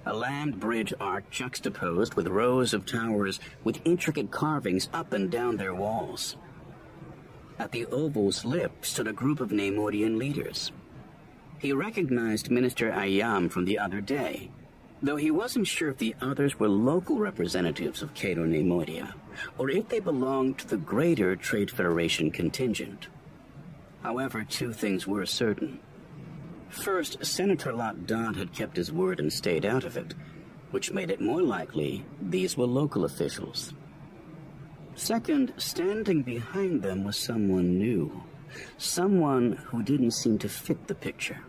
A 0.07 0.15
land 0.15 0.59
bridge 0.59 0.95
arch 0.99 1.25
juxtaposed 1.31 2.15
with 2.15 2.27
rows 2.29 2.73
of 2.73 2.87
towers 2.87 3.39
with 3.63 3.81
intricate 3.85 4.31
carvings 4.31 4.89
up 4.95 5.13
and 5.13 5.31
down 5.31 5.57
their 5.57 5.75
walls. 5.75 6.37
At 7.59 7.73
the 7.73 7.87
oval's 7.87 8.45
lip 8.45 8.85
stood 8.85 9.09
a 9.09 9.13
group 9.13 9.41
of 9.41 9.51
Neimoidian 9.51 10.17
leaders. 10.17 10.73
He 11.59 11.73
recognized 11.73 12.51
Minister 12.51 12.91
Ayam 12.91 13.51
from 13.51 13.65
the 13.65 13.79
other 13.79 14.01
day, 14.01 14.51
though 15.03 15.17
he 15.17 15.31
wasn't 15.31 15.67
sure 15.67 15.91
if 15.91 15.99
the 15.99 16.15
others 16.21 16.59
were 16.59 16.69
local 16.69 17.19
representatives 17.19 18.01
of 18.01 18.15
Cato 18.15 18.47
Neimoidia, 18.47 19.13
or 19.59 19.69
if 19.69 19.89
they 19.89 20.01
belonged 20.01 20.59
to 20.59 20.69
the 20.69 20.77
greater 20.77 21.37
Trade 21.37 21.71
Federation 21.71 22.31
contingent. 22.31 23.09
However, 24.03 24.45
two 24.45 24.73
things 24.73 25.07
were 25.07 25.27
certain. 25.27 25.81
First, 26.69 27.25
Senator 27.25 27.73
Lott 27.73 28.07
Dod 28.07 28.37
had 28.37 28.53
kept 28.53 28.77
his 28.77 28.93
word 28.93 29.21
and 29.21 29.33
stayed 29.33 29.65
out 29.65 29.85
of 29.85 29.97
it, 29.97 30.15
which 30.71 30.93
made 30.93 31.11
it 31.11 31.21
more 31.21 31.43
likely 31.43 32.05
these 32.21 32.57
were 32.57 32.67
local 32.67 33.05
officials. 33.05 33.73
Second, 34.95 35.53
standing 35.57 36.23
behind 36.23 36.83
them 36.83 37.05
was 37.05 37.17
someone 37.17 37.79
new. 37.79 38.23
Someone 38.79 39.53
who 39.53 39.83
didn't 39.83 40.13
seem 40.13 40.39
to 40.39 40.49
fit 40.49 40.87
the 40.87 40.95
picture. 40.95 41.41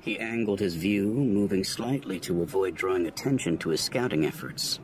He 0.00 0.18
angled 0.18 0.60
his 0.60 0.74
view, 0.74 1.06
moving 1.12 1.64
slightly 1.64 2.18
to 2.20 2.42
avoid 2.42 2.74
drawing 2.74 3.06
attention 3.06 3.58
to 3.58 3.68
his 3.68 3.82
scouting 3.82 4.24
efforts. 4.24 4.80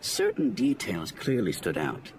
Certain 0.00 0.50
details 0.50 1.12
clearly 1.12 1.52
stood 1.52 1.78
out 1.78 2.12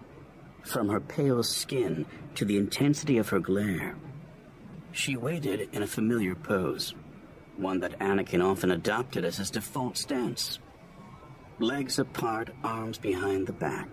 from 0.66 0.90
her 0.90 1.00
pale 1.00 1.44
skin 1.44 2.06
to 2.36 2.44
the 2.46 2.58
intensity 2.58 3.18
of 3.18 3.30
her 3.30 3.40
glare. 3.40 3.96
She 4.92 5.16
waited 5.16 5.70
in 5.72 5.84
a 5.84 5.88
familiar 5.88 6.36
pose, 6.36 6.96
one 7.58 7.80
that 7.82 8.00
Anakin 8.00 8.44
often 8.44 8.72
adopted 8.72 9.24
as 9.26 9.38
his 9.38 9.52
default 9.52 9.98
stance. 9.98 10.60
Legs 11.60 12.00
apart, 12.00 12.50
arms 12.64 12.98
behind 12.98 13.48
the 13.48 13.54
back. 13.54 13.90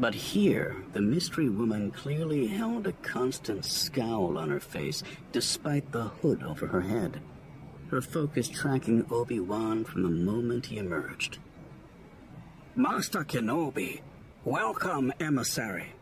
But 0.00 0.14
here, 0.14 0.76
the 0.92 1.00
mystery 1.00 1.48
woman 1.48 1.90
clearly 1.90 2.46
held 2.46 2.86
a 2.86 2.92
constant 2.92 3.64
scowl 3.64 4.38
on 4.38 4.48
her 4.50 4.60
face, 4.60 5.02
despite 5.32 5.90
the 5.90 6.04
hood 6.04 6.42
over 6.42 6.66
her 6.66 6.82
head. 6.82 7.20
Her 7.90 8.00
focus 8.00 8.48
tracking 8.48 9.06
Obi-Wan 9.10 9.84
from 9.84 10.02
the 10.02 10.10
moment 10.10 10.66
he 10.66 10.76
emerged. 10.76 11.38
Master 12.76 13.24
Kenobi, 13.24 14.02
welcome, 14.48 15.12
emissary, 15.20 15.92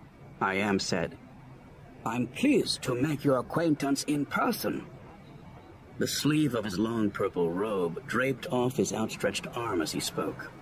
I 0.40 0.54
am 0.54 0.78
said. 0.78 1.18
I'm 2.04 2.28
pleased 2.28 2.80
to 2.82 2.94
make 2.94 3.24
your 3.24 3.38
acquaintance 3.38 4.04
in 4.04 4.24
person. 4.24 4.86
The 5.98 6.06
sleeve 6.06 6.54
of 6.54 6.64
his 6.64 6.78
long 6.78 7.10
purple 7.10 7.50
robe 7.50 8.06
draped 8.06 8.46
off 8.52 8.76
his 8.76 8.92
outstretched 8.92 9.48
arm 9.56 9.82
as 9.82 9.90
he 9.90 9.98
spoke. 9.98 10.52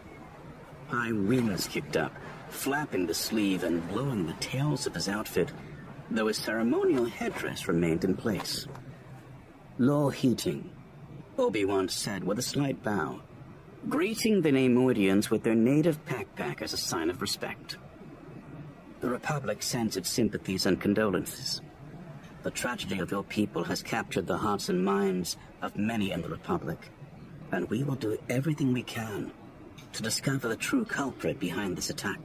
High 0.89 1.13
winds 1.13 1.67
kicked 1.67 1.99
up, 1.99 2.15
flapping 2.49 3.07
the 3.07 3.13
sleeve 3.13 3.65
and 3.65 3.87
blowing 3.91 4.27
the 4.27 4.33
tails 4.35 4.87
of 4.87 4.95
his 4.95 5.09
outfit, 5.09 5.53
though 6.11 6.29
his 6.29 6.39
ceremonial 6.39 7.05
headdress 7.05 7.69
remained 7.69 8.05
in 8.05 8.17
place. 8.17 8.67
Low 9.77 10.09
heating, 10.09 10.71
Obi-Wan 11.37 11.91
said 11.91 12.25
with 12.25 12.39
a 12.39 12.43
slight 12.43 12.83
bow, 12.83 13.21
greeting 13.89 14.41
the 14.41 14.51
Neimoidians 14.51 15.31
with 15.31 15.43
their 15.43 15.55
native 15.55 16.05
pack 16.07 16.63
as 16.63 16.73
a 16.73 16.79
sign 16.79 17.11
of 17.11 17.21
respect. 17.21 17.77
The 19.01 19.11
Republic 19.11 19.63
sends 19.63 19.97
its 19.97 20.09
sympathies 20.09 20.67
and 20.67 20.81
condolences. 20.81 21.61
The 22.43 22.51
tragedy 22.51 22.99
of 23.01 23.11
your 23.11 23.25
people 23.25 23.65
has 23.65 23.83
captured 23.83 24.27
the 24.27 24.39
hearts 24.39 24.69
and 24.69 24.85
minds 24.85 25.37
of 25.63 25.77
many 25.77 26.13
in 26.13 26.23
the 26.23 26.29
Republic, 26.29 26.79
and 27.53 27.69
we 27.69 27.83
will 27.83 27.95
do 27.95 28.19
everything 28.29 28.73
we 28.73 28.83
can 28.83 29.31
to 29.93 30.03
discover 30.03 30.49
the 30.49 30.57
true 30.57 30.85
culprit 30.85 31.39
behind 31.39 31.77
this 31.77 31.91
attack. 31.91 32.19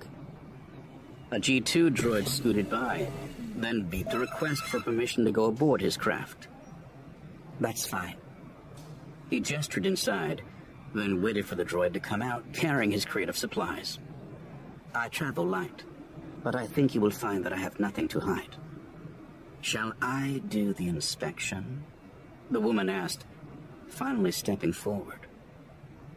A 1.32 1.36
G2 1.36 1.94
droid 1.94 2.28
scooted 2.28 2.70
by, 2.70 3.08
then 3.56 3.84
beat 3.84 4.10
the 4.10 4.20
request 4.20 4.64
for 4.64 4.80
permission 4.80 5.26
to 5.26 5.32
go 5.32 5.46
aboard 5.46 5.82
his 5.82 5.98
craft. 5.98 6.48
That's 7.60 7.86
fine. 7.86 8.16
He 9.30 9.40
gestured 9.40 9.86
inside, 9.86 10.42
then 10.94 11.22
waited 11.22 11.46
for 11.46 11.56
the 11.56 11.66
droid 11.66 11.94
to 11.94 12.00
come 12.00 12.22
out 12.22 12.44
carrying 12.54 12.92
his 12.92 13.06
crate 13.06 13.30
of 13.30 13.38
supplies. 13.38 14.00
I 14.94 15.08
travel 15.10 15.46
light, 15.46 15.84
but 16.44 16.56
I 16.56 16.66
think 16.66 16.96
you 16.96 17.02
will 17.02 17.12
find 17.12 17.46
that 17.46 17.54
I 17.54 17.58
have 17.58 17.80
nothing 17.80 18.08
to 18.10 18.20
hide. 18.20 18.56
Shall 19.62 19.94
I 20.02 20.42
do 20.48 20.74
the 20.74 20.88
inspection? 20.88 21.84
The 22.50 22.60
woman 22.60 22.90
asked, 22.90 23.26
finally 23.88 24.32
stepping 24.32 24.74
forward. 24.74 25.20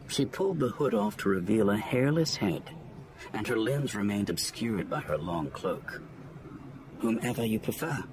She 0.09 0.25
pulled 0.25 0.61
the 0.61 0.69
hood 0.69 0.95
off 0.95 1.17
to 1.19 1.29
reveal 1.29 1.71
a 1.71 1.77
hairless 1.77 2.37
head, 2.37 2.63
and 3.33 3.47
her 3.47 3.59
limbs 3.59 3.95
remained 3.95 4.31
obscured 4.31 4.89
by 4.89 5.01
her 5.01 5.19
long 5.19 5.51
cloak. 5.51 6.01
Whomever 7.01 7.45
you 7.45 7.59
prefer. 7.59 8.05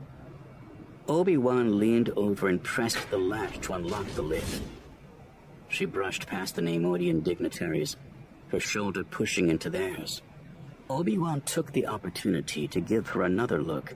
Obi-Wan 1.08 1.80
leaned 1.80 2.10
over 2.16 2.48
and 2.48 2.64
pressed 2.64 3.10
the 3.10 3.18
latch 3.18 3.60
to 3.62 3.74
unlock 3.74 4.08
the 4.16 4.22
lid. 4.22 4.44
She 5.70 5.86
brushed 5.86 6.28
past 6.28 6.56
the 6.56 6.62
Neimoidian 6.62 7.24
dignitaries, 7.24 7.96
her 8.50 8.60
shoulder 8.60 9.04
pushing 9.04 9.50
into 9.50 9.70
theirs. 9.70 10.22
Obi-Wan 10.90 11.42
took 11.42 11.72
the 11.72 11.86
opportunity 11.86 12.68
to 12.68 12.82
give 12.82 13.10
her 13.10 13.22
another 13.22 13.62
look 13.62 13.96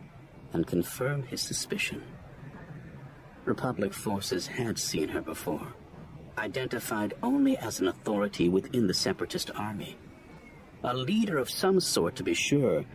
and 0.53 0.67
confirm 0.67 1.23
his 1.23 1.41
suspicion. 1.41 2.03
Republic 3.45 3.93
forces 3.93 4.45
had 4.45 4.77
seen 4.77 5.09
her 5.09 5.21
before, 5.21 5.73
identified 6.37 7.15
only 7.23 7.57
as 7.57 7.79
an 7.79 7.87
authority 7.87 8.47
within 8.47 8.85
the 8.85 8.93
Separatist 8.93 9.49
army. 9.55 9.97
A 10.83 10.93
leader 10.95 11.37
of 11.37 11.49
some 11.49 11.79
sort, 11.79 12.15
to 12.17 12.23
be 12.23 12.35
sure, 12.35 12.85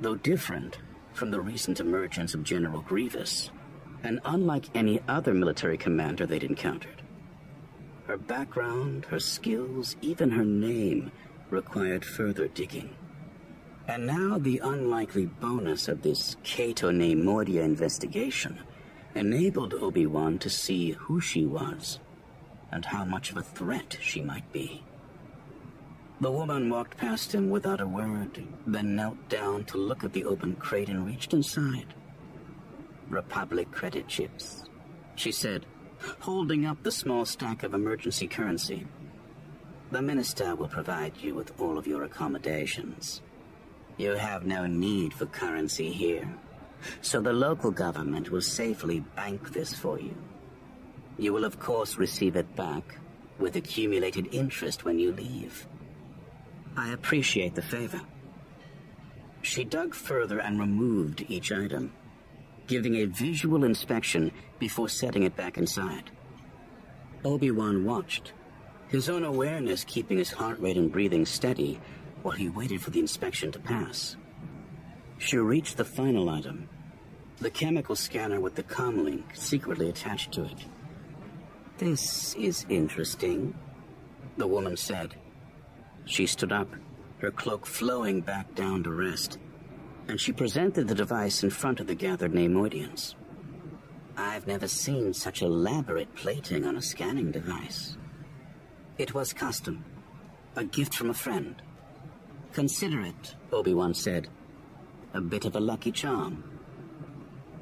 though 0.00 0.16
different 0.16 0.78
from 1.14 1.30
the 1.30 1.40
recent 1.40 1.80
emergence 1.80 2.34
of 2.34 2.44
General 2.44 2.82
Grievous, 2.82 3.50
and 4.04 4.20
unlike 4.26 4.66
any 4.74 5.00
other 5.08 5.32
military 5.32 5.78
commander 5.78 6.26
they'd 6.26 6.44
encountered. 6.44 6.97
Her 8.08 8.16
background, 8.16 9.04
her 9.10 9.20
skills, 9.20 9.94
even 10.00 10.30
her 10.30 10.44
name 10.44 11.12
required 11.50 12.06
further 12.06 12.48
digging. 12.48 12.96
And 13.86 14.06
now 14.06 14.38
the 14.38 14.62
unlikely 14.64 15.26
bonus 15.26 15.88
of 15.88 16.00
this 16.00 16.36
Cato 16.42 16.90
Neimoidia 16.90 17.62
investigation 17.62 18.60
enabled 19.14 19.74
Obi-Wan 19.74 20.38
to 20.38 20.48
see 20.48 20.92
who 20.92 21.20
she 21.20 21.44
was 21.44 21.98
and 22.72 22.86
how 22.86 23.04
much 23.04 23.30
of 23.30 23.36
a 23.36 23.42
threat 23.42 23.98
she 24.00 24.22
might 24.22 24.50
be. 24.54 24.82
The 26.22 26.32
woman 26.32 26.70
walked 26.70 26.96
past 26.96 27.34
him 27.34 27.50
without 27.50 27.82
a 27.82 27.86
word, 27.86 28.42
then 28.66 28.96
knelt 28.96 29.28
down 29.28 29.64
to 29.64 29.76
look 29.76 30.02
at 30.02 30.14
the 30.14 30.24
open 30.24 30.54
crate 30.56 30.88
and 30.88 31.06
reached 31.06 31.34
inside. 31.34 31.92
Republic 33.10 33.70
credit 33.70 34.08
chips, 34.08 34.64
she 35.14 35.30
said, 35.30 35.66
holding 36.20 36.66
up 36.66 36.82
the 36.82 36.92
small 36.92 37.24
stack 37.24 37.62
of 37.62 37.74
emergency 37.74 38.26
currency. 38.26 38.86
The 39.90 40.02
minister 40.02 40.54
will 40.54 40.68
provide 40.68 41.16
you 41.16 41.34
with 41.34 41.58
all 41.60 41.78
of 41.78 41.86
your 41.86 42.04
accommodations. 42.04 43.22
You 43.96 44.10
have 44.12 44.46
no 44.46 44.66
need 44.66 45.12
for 45.12 45.26
currency 45.26 45.90
here, 45.90 46.28
so 47.00 47.20
the 47.20 47.32
local 47.32 47.70
government 47.70 48.30
will 48.30 48.42
safely 48.42 49.00
bank 49.16 49.52
this 49.52 49.74
for 49.74 49.98
you. 49.98 50.14
You 51.18 51.32
will 51.32 51.44
of 51.44 51.58
course 51.58 51.96
receive 51.96 52.36
it 52.36 52.54
back 52.54 52.98
with 53.38 53.56
accumulated 53.56 54.32
interest 54.32 54.84
when 54.84 54.98
you 54.98 55.12
leave. 55.12 55.66
I 56.76 56.92
appreciate 56.92 57.54
the 57.54 57.62
favor. 57.62 58.00
She 59.42 59.64
dug 59.64 59.94
further 59.94 60.40
and 60.40 60.60
removed 60.60 61.24
each 61.28 61.50
item 61.50 61.92
giving 62.68 62.96
a 62.96 63.06
visual 63.06 63.64
inspection 63.64 64.30
before 64.58 64.88
setting 64.88 65.24
it 65.24 65.34
back 65.34 65.58
inside. 65.58 66.10
Obi-Wan 67.24 67.84
watched, 67.84 68.32
his 68.88 69.08
own 69.08 69.24
awareness 69.24 69.82
keeping 69.84 70.18
his 70.18 70.30
heart 70.30 70.60
rate 70.60 70.76
and 70.76 70.92
breathing 70.92 71.26
steady 71.26 71.80
while 72.22 72.36
he 72.36 72.48
waited 72.48 72.80
for 72.80 72.90
the 72.90 73.00
inspection 73.00 73.50
to 73.50 73.58
pass. 73.58 74.16
She 75.18 75.36
reached 75.36 75.76
the 75.76 75.84
final 75.84 76.28
item, 76.28 76.68
the 77.38 77.50
chemical 77.50 77.96
scanner 77.96 78.40
with 78.40 78.54
the 78.54 78.62
comlink 78.62 79.36
secretly 79.36 79.88
attached 79.88 80.32
to 80.32 80.44
it. 80.44 80.64
This 81.78 82.34
is 82.34 82.66
interesting, 82.68 83.54
the 84.36 84.46
woman 84.46 84.76
said. 84.76 85.14
She 86.04 86.26
stood 86.26 86.52
up, 86.52 86.68
her 87.18 87.30
cloak 87.30 87.66
flowing 87.66 88.20
back 88.20 88.54
down 88.54 88.82
to 88.84 88.90
rest 88.90 89.38
and 90.08 90.18
she 90.20 90.32
presented 90.32 90.88
the 90.88 90.94
device 90.94 91.42
in 91.42 91.50
front 91.50 91.80
of 91.80 91.86
the 91.86 91.94
gathered 91.94 92.32
Neimoidians. 92.32 93.14
I've 94.16 94.46
never 94.46 94.66
seen 94.66 95.12
such 95.12 95.42
elaborate 95.42 96.14
plating 96.14 96.64
on 96.64 96.76
a 96.76 96.82
scanning 96.82 97.30
device. 97.30 97.96
It 98.96 99.14
was 99.14 99.32
custom, 99.32 99.84
a 100.56 100.64
gift 100.64 100.94
from 100.94 101.10
a 101.10 101.14
friend. 101.14 101.54
Consider 102.52 103.02
it, 103.02 103.34
Obi-Wan 103.52 103.94
said. 103.94 104.28
A 105.12 105.20
bit 105.20 105.44
of 105.44 105.54
a 105.54 105.60
lucky 105.60 105.92
charm. 105.92 106.42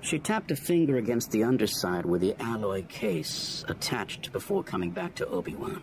She 0.00 0.18
tapped 0.18 0.52
a 0.52 0.56
finger 0.56 0.96
against 0.96 1.32
the 1.32 1.42
underside 1.42 2.06
with 2.06 2.20
the 2.20 2.40
alloy 2.40 2.86
case 2.86 3.64
attached 3.66 4.32
before 4.32 4.62
coming 4.62 4.90
back 4.90 5.16
to 5.16 5.26
Obi-Wan, 5.26 5.82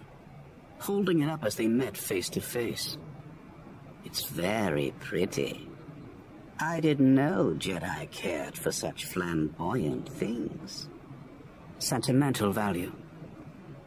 holding 0.79 1.21
it 1.21 1.29
up 1.29 1.43
as 1.43 1.55
they 1.55 1.67
met 1.67 1.97
face 1.97 2.29
to 2.29 2.41
face. 2.41 2.97
It's 4.05 4.23
very 4.25 4.93
pretty. 4.99 5.67
I 6.59 6.79
didn't 6.79 7.13
know 7.13 7.55
Jedi 7.57 8.09
cared 8.11 8.57
for 8.57 8.71
such 8.71 9.05
flamboyant 9.05 10.07
things. 10.07 10.87
Sentimental 11.79 12.51
value. 12.51 12.93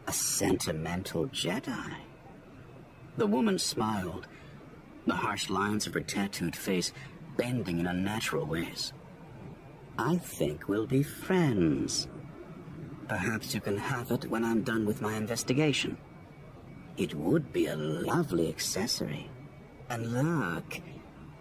A 0.06 0.12
sentimental 0.12 1.26
Jedi. 1.28 1.94
The 3.16 3.26
woman 3.26 3.58
smiled, 3.58 4.26
the 5.06 5.14
harsh 5.14 5.49
lines 5.49 5.87
of 5.87 5.94
her 5.94 6.00
tattooed 6.00 6.56
face 6.56 6.92
bending 7.37 7.78
in 7.80 7.87
unnatural 7.87 8.46
ways. 8.46 8.92
I 9.99 10.16
think 10.18 10.68
we'll 10.68 10.87
be 10.87 11.02
friends. 11.02 12.08
Perhaps 13.08 13.54
you 13.54 13.61
can 13.61 13.78
have 13.78 14.11
it 14.11 14.28
when 14.28 14.44
I'm 14.44 14.62
done 14.62 14.85
with 14.85 15.00
my 15.00 15.16
investigation. 15.16 15.96
It 16.96 17.14
would 17.14 17.52
be 17.52 17.66
a 17.66 17.76
lovely 17.76 18.49
accessory. 18.49 19.30
And 19.88 20.12
look, 20.12 20.80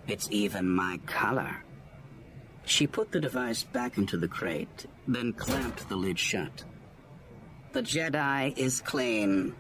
it's 0.08 0.28
even 0.32 0.70
my 0.70 1.00
color. 1.06 1.64
She 2.66 2.88
put 2.88 3.12
the 3.12 3.20
device 3.20 3.64
back 3.64 3.98
into 3.98 4.18
the 4.18 4.28
crate, 4.28 4.86
then 5.08 5.34
clamped 5.34 5.88
the 5.88 5.96
lid 5.96 6.18
shut. 6.18 6.64
The 7.74 7.82
Jedi 7.82 8.58
is 8.58 8.82
clean, 8.82 9.56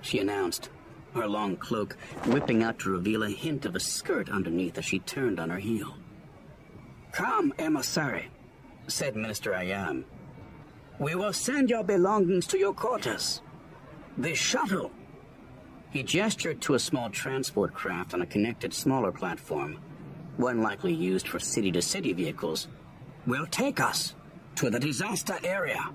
she 0.00 0.18
announced, 0.18 0.70
her 1.14 1.26
long 1.26 1.56
cloak 1.56 1.96
whipping 2.26 2.62
out 2.62 2.78
to 2.80 2.90
reveal 2.90 3.22
a 3.22 3.30
hint 3.30 3.66
of 3.66 3.76
a 3.76 3.80
skirt 3.80 4.30
underneath 4.30 4.78
as 4.78 4.84
she 4.84 5.00
turned 5.00 5.38
on 5.38 5.50
her 5.50 5.58
heel. 5.58 5.96
Come, 7.12 7.52
emissary, 7.58 8.30
said 8.86 9.16
Minister 9.16 9.52
Ayam. 9.52 10.04
We 10.98 11.14
will 11.14 11.32
send 11.32 11.70
your 11.70 11.82
belongings 11.82 12.46
to 12.48 12.58
your 12.58 12.74
quarters. 12.74 13.42
The 14.18 14.34
shuttle 14.34 14.90
he 15.90 16.02
gestured 16.02 16.60
to 16.62 16.74
a 16.74 16.78
small 16.78 17.10
transport 17.10 17.74
craft 17.74 18.14
on 18.14 18.22
a 18.22 18.26
connected 18.26 18.72
smaller 18.72 19.12
platform, 19.12 19.78
one 20.36 20.62
likely 20.62 20.94
used 20.94 21.28
for 21.28 21.38
city 21.38 21.72
to 21.72 21.82
city 21.82 22.12
vehicles, 22.12 22.68
will 23.26 23.46
take 23.46 23.80
us 23.80 24.14
to 24.54 24.70
the 24.70 24.80
disaster 24.80 25.38
area. 25.44 25.90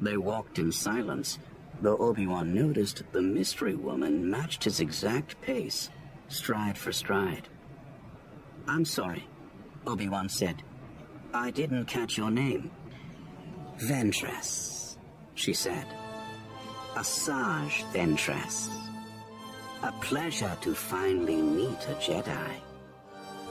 They 0.00 0.16
walked 0.16 0.58
in 0.58 0.72
silence, 0.72 1.38
though 1.80 1.96
Obi-Wan 1.98 2.54
noticed 2.54 3.02
the 3.12 3.22
mystery 3.22 3.74
woman 3.74 4.28
matched 4.28 4.64
his 4.64 4.80
exact 4.80 5.40
pace, 5.40 5.90
stride 6.28 6.76
for 6.76 6.92
stride. 6.92 7.48
I'm 8.66 8.84
sorry, 8.84 9.26
Obi-Wan 9.86 10.28
said. 10.28 10.62
I 11.32 11.50
didn't 11.50 11.84
catch 11.84 12.16
your 12.16 12.30
name. 12.30 12.70
Ventress, 13.78 14.96
she 15.34 15.52
said. 15.52 15.86
Asajj 16.96 17.84
Ventress. 17.92 18.70
A 19.82 19.92
pleasure 20.00 20.56
to 20.62 20.74
finally 20.74 21.42
meet 21.42 21.80
a 21.88 21.94
Jedi. 22.00 22.52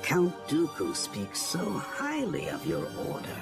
Count 0.02 0.34
Dooku 0.48 0.96
speaks 0.96 1.40
so 1.40 1.64
highly 1.64 2.48
of 2.50 2.66
your 2.66 2.88
order. 3.08 3.42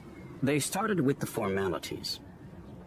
They 0.43 0.59
started 0.59 0.99
with 0.99 1.19
the 1.19 1.27
formalities. 1.27 2.19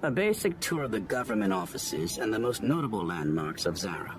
A 0.03 0.11
basic 0.11 0.59
tour 0.59 0.83
of 0.83 0.91
the 0.91 1.01
government 1.01 1.53
offices 1.53 2.19
and 2.19 2.35
the 2.35 2.39
most 2.39 2.63
notable 2.63 3.07
landmarks 3.07 3.65
of 3.65 3.77
Zarra. 3.77 4.17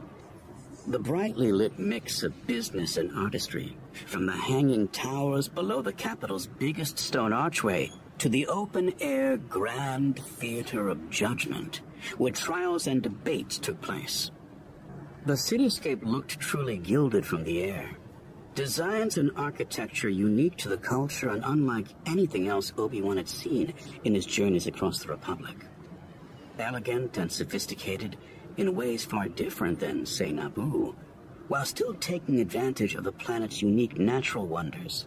The 0.87 0.99
brightly 0.99 1.51
lit 1.51 1.77
mix 1.77 2.23
of 2.23 2.47
business 2.47 2.95
and 2.95 3.11
artistry, 3.17 3.75
from 4.05 4.25
the 4.25 4.37
hanging 4.37 4.87
towers 4.87 5.49
below 5.49 5.81
the 5.81 5.91
capital's 5.91 6.47
biggest 6.47 6.97
stone 6.97 7.33
archway 7.33 7.91
to 8.19 8.29
the 8.29 8.47
open-air 8.47 9.35
grand 9.37 10.19
theater 10.19 10.87
of 10.87 11.09
judgment, 11.09 11.81
where 12.17 12.31
trials 12.31 12.87
and 12.87 13.01
debates 13.01 13.57
took 13.57 13.81
place. 13.81 14.31
The 15.25 15.33
cityscape 15.33 16.05
looked 16.05 16.39
truly 16.39 16.77
gilded 16.77 17.25
from 17.25 17.43
the 17.43 17.63
air, 17.63 17.97
Designs 18.55 19.17
and 19.17 19.31
architecture 19.35 20.07
unique 20.07 20.55
to 20.55 20.69
the 20.69 20.77
culture 20.77 21.27
and 21.27 21.43
unlike 21.45 21.87
anything 22.05 22.47
else 22.47 22.71
Obi-Wan 22.77 23.17
had 23.17 23.27
seen 23.27 23.73
in 24.05 24.15
his 24.15 24.25
journeys 24.25 24.65
across 24.65 24.99
the 24.99 25.09
Republic. 25.09 25.57
Elegant 26.57 27.17
and 27.17 27.29
sophisticated 27.29 28.15
in 28.55 28.73
ways 28.73 29.03
far 29.03 29.27
different 29.27 29.81
than, 29.81 30.05
say, 30.05 30.31
Naboo, 30.31 30.95
while 31.49 31.65
still 31.65 31.95
taking 31.95 32.39
advantage 32.39 32.95
of 32.95 33.03
the 33.03 33.11
planet's 33.11 33.61
unique 33.61 33.99
natural 33.99 34.47
wonders. 34.47 35.05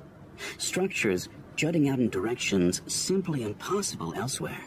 Structures 0.59 1.31
jutting 1.57 1.89
out 1.89 2.01
in 2.01 2.11
directions 2.11 2.83
simply 2.87 3.45
impossible 3.45 4.13
elsewhere. 4.15 4.61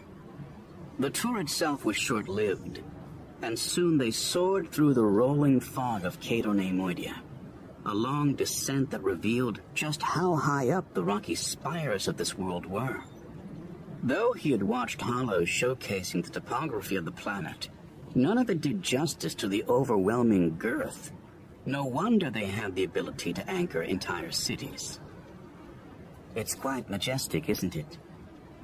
The 0.98 1.12
tour 1.12 1.40
itself 1.40 1.86
was 1.86 1.98
short-lived, 1.98 2.82
and 3.44 3.60
soon 3.60 4.00
they 4.00 4.10
soared 4.10 4.72
through 4.72 4.96
the 4.96 5.06
rolling 5.06 5.60
fog 5.60 6.04
of 6.04 6.20
Cato 6.20 6.52
Neimoidia 6.52 7.22
a 7.86 7.94
long 7.94 8.36
descent 8.36 8.92
that 8.92 9.04
revealed 9.04 9.62
just 9.74 10.02
how 10.02 10.36
high 10.36 10.70
up 10.70 10.94
the 10.94 11.04
rocky 11.04 11.36
spires 11.36 12.08
of 12.08 12.18
this 12.18 12.38
world 12.38 12.66
were. 12.66 13.02
Though 14.04 14.34
he 14.34 14.52
had 14.52 14.64
watched 14.64 15.02
hollows 15.02 15.48
showcasing 15.48 16.24
the 16.24 16.32
topography 16.32 16.96
of 16.96 17.06
the 17.06 17.12
planet, 17.12 17.70
none 18.16 18.38
of 18.38 18.50
it 18.50 18.62
did 18.62 18.82
justice 18.82 19.36
to 19.36 19.48
the 19.48 19.64
overwhelming 19.68 20.58
girth. 20.58 21.12
No 21.66 21.86
wonder 21.86 22.30
they 22.30 22.46
had 22.46 22.76
the 22.76 22.84
ability 22.84 23.34
to 23.34 23.50
anchor 23.50 23.84
entire 23.84 24.32
cities. 24.32 25.00
It's 26.36 26.56
quite 26.56 26.90
majestic, 26.90 27.50
isn't 27.50 27.76
it? 27.76 27.98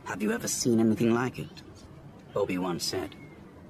Have 0.05 0.21
you 0.21 0.31
ever 0.31 0.47
seen 0.47 0.79
anything 0.79 1.13
like 1.13 1.37
it? 1.37 1.63
Obi-Wan 2.35 2.79
said. 2.79 3.15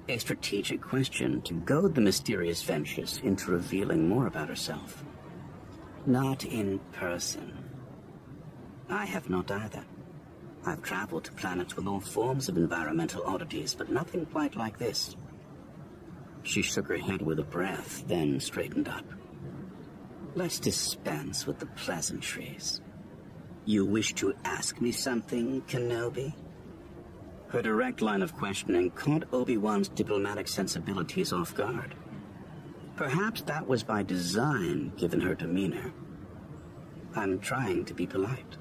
A 0.08 0.16
strategic 0.18 0.80
question 0.80 1.42
to 1.42 1.52
goad 1.52 1.94
the 1.94 2.00
mysterious 2.00 2.64
Ventress 2.64 3.22
into 3.22 3.50
revealing 3.50 4.08
more 4.08 4.26
about 4.26 4.48
herself. 4.48 5.04
Not 6.08 6.46
in 6.46 6.78
person. 6.92 7.52
I 8.88 9.04
have 9.04 9.28
not 9.28 9.50
either. 9.50 9.84
I've 10.64 10.80
traveled 10.80 11.24
to 11.24 11.32
planets 11.32 11.76
with 11.76 11.86
all 11.86 12.00
forms 12.00 12.48
of 12.48 12.56
environmental 12.56 13.22
oddities, 13.24 13.74
but 13.74 13.90
nothing 13.90 14.24
quite 14.24 14.56
like 14.56 14.78
this. 14.78 15.16
She 16.44 16.62
shook 16.62 16.88
her 16.88 16.96
head 16.96 17.20
with 17.20 17.40
a 17.40 17.42
breath, 17.42 18.04
then 18.06 18.40
straightened 18.40 18.88
up. 18.88 19.04
Let's 20.34 20.58
dispense 20.58 21.46
with 21.46 21.58
the 21.58 21.66
pleasantries. 21.66 22.80
You 23.66 23.84
wish 23.84 24.14
to 24.14 24.32
ask 24.46 24.80
me 24.80 24.92
something, 24.92 25.60
Kenobi? 25.68 26.32
Her 27.48 27.60
direct 27.60 28.00
line 28.00 28.22
of 28.22 28.34
questioning 28.34 28.92
caught 28.92 29.24
Obi-Wan's 29.30 29.90
diplomatic 29.90 30.48
sensibilities 30.48 31.34
off 31.34 31.54
guard. 31.54 31.94
Perhaps 32.98 33.42
that 33.42 33.64
was 33.64 33.84
by 33.84 34.02
design, 34.02 34.92
given 34.96 35.20
her 35.20 35.32
demeanor. 35.32 35.92
I'm 37.14 37.38
trying 37.38 37.84
to 37.84 37.94
be 37.94 38.08
polite. 38.08 38.56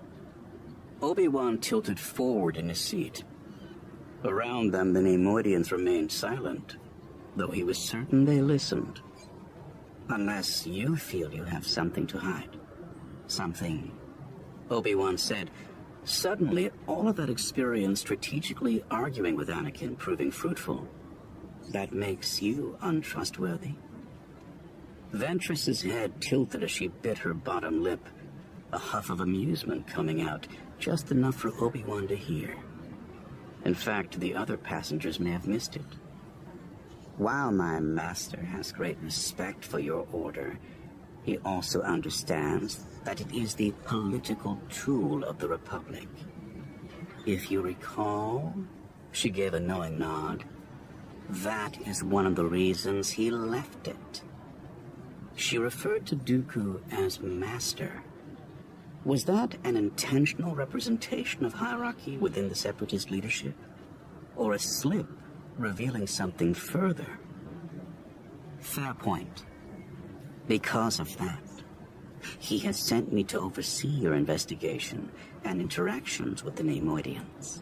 Obi-Wan 1.01 1.57
tilted 1.57 1.99
forward 1.99 2.55
in 2.55 2.69
his 2.69 2.79
seat. 2.79 3.23
Around 4.23 4.73
them, 4.73 4.93
the 4.93 4.99
Neimoidians 4.99 5.71
remained 5.71 6.11
silent, 6.11 6.77
though 7.35 7.49
he 7.49 7.63
was 7.63 7.79
certain 7.79 8.25
they 8.25 8.39
listened. 8.39 9.01
Unless 10.09 10.67
you 10.67 10.95
feel 10.95 11.33
you 11.33 11.43
have 11.43 11.65
something 11.65 12.05
to 12.05 12.19
hide. 12.19 12.57
Something, 13.25 13.91
Obi-Wan 14.69 15.17
said, 15.17 15.49
suddenly 16.03 16.69
all 16.85 17.07
of 17.07 17.15
that 17.15 17.31
experience 17.31 18.01
strategically 18.01 18.83
arguing 18.91 19.35
with 19.35 19.49
Anakin 19.49 19.97
proving 19.97 20.29
fruitful. 20.29 20.87
That 21.71 21.91
makes 21.91 22.39
you 22.39 22.77
untrustworthy. 22.81 23.73
Ventress's 25.11 25.81
head 25.81 26.21
tilted 26.21 26.63
as 26.63 26.71
she 26.71 26.89
bit 26.89 27.17
her 27.19 27.33
bottom 27.33 27.81
lip, 27.81 28.05
a 28.73 28.77
huff 28.77 29.09
of 29.09 29.21
amusement 29.21 29.87
coming 29.87 30.21
out, 30.21 30.47
just 30.79 31.11
enough 31.11 31.35
for 31.35 31.51
Obi-Wan 31.63 32.07
to 32.07 32.15
hear. 32.15 32.55
In 33.63 33.73
fact, 33.73 34.19
the 34.19 34.35
other 34.35 34.57
passengers 34.57 35.19
may 35.19 35.31
have 35.31 35.47
missed 35.47 35.75
it. 35.75 35.85
While 37.17 37.51
my 37.51 37.79
master 37.79 38.39
has 38.39 38.71
great 38.71 38.97
respect 39.01 39.65
for 39.65 39.79
your 39.79 40.05
order, 40.11 40.59
he 41.23 41.37
also 41.39 41.81
understands 41.81 42.85
that 43.03 43.19
it 43.19 43.33
is 43.33 43.55
the 43.55 43.73
political 43.85 44.59
tool 44.69 45.23
of 45.23 45.39
the 45.39 45.47
Republic. 45.47 46.07
If 47.25 47.49
you 47.49 47.61
recall, 47.61 48.53
she 49.11 49.29
gave 49.29 49.53
a 49.53 49.59
knowing 49.59 49.97
nod, 49.97 50.43
that 51.29 51.77
is 51.85 52.03
one 52.03 52.25
of 52.25 52.35
the 52.35 52.45
reasons 52.45 53.09
he 53.09 53.31
left 53.31 53.87
it. 53.87 53.97
She 55.47 55.57
referred 55.57 56.05
to 56.07 56.17
Dooku 56.17 56.81
as 56.91 57.21
Master. 57.21 58.03
Was 59.05 59.23
that 59.23 59.55
an 59.63 59.77
intentional 59.77 60.53
representation 60.53 61.45
of 61.45 61.53
hierarchy 61.53 62.17
within 62.17 62.49
the 62.49 62.55
Separatist 62.55 63.11
leadership? 63.11 63.55
Or 64.35 64.51
a 64.51 64.59
slip 64.59 65.07
revealing 65.57 66.05
something 66.05 66.53
further? 66.53 67.17
Fair 68.59 68.93
point. 68.93 69.45
Because 70.49 70.99
of 70.99 71.17
that, 71.17 71.63
he 72.39 72.59
has 72.59 72.77
sent 72.77 73.13
me 73.13 73.23
to 73.23 73.39
oversee 73.39 73.87
your 73.87 74.15
investigation 74.15 75.09
and 75.45 75.61
interactions 75.61 76.43
with 76.43 76.57
the 76.57 76.63
Neimoidians. 76.63 77.61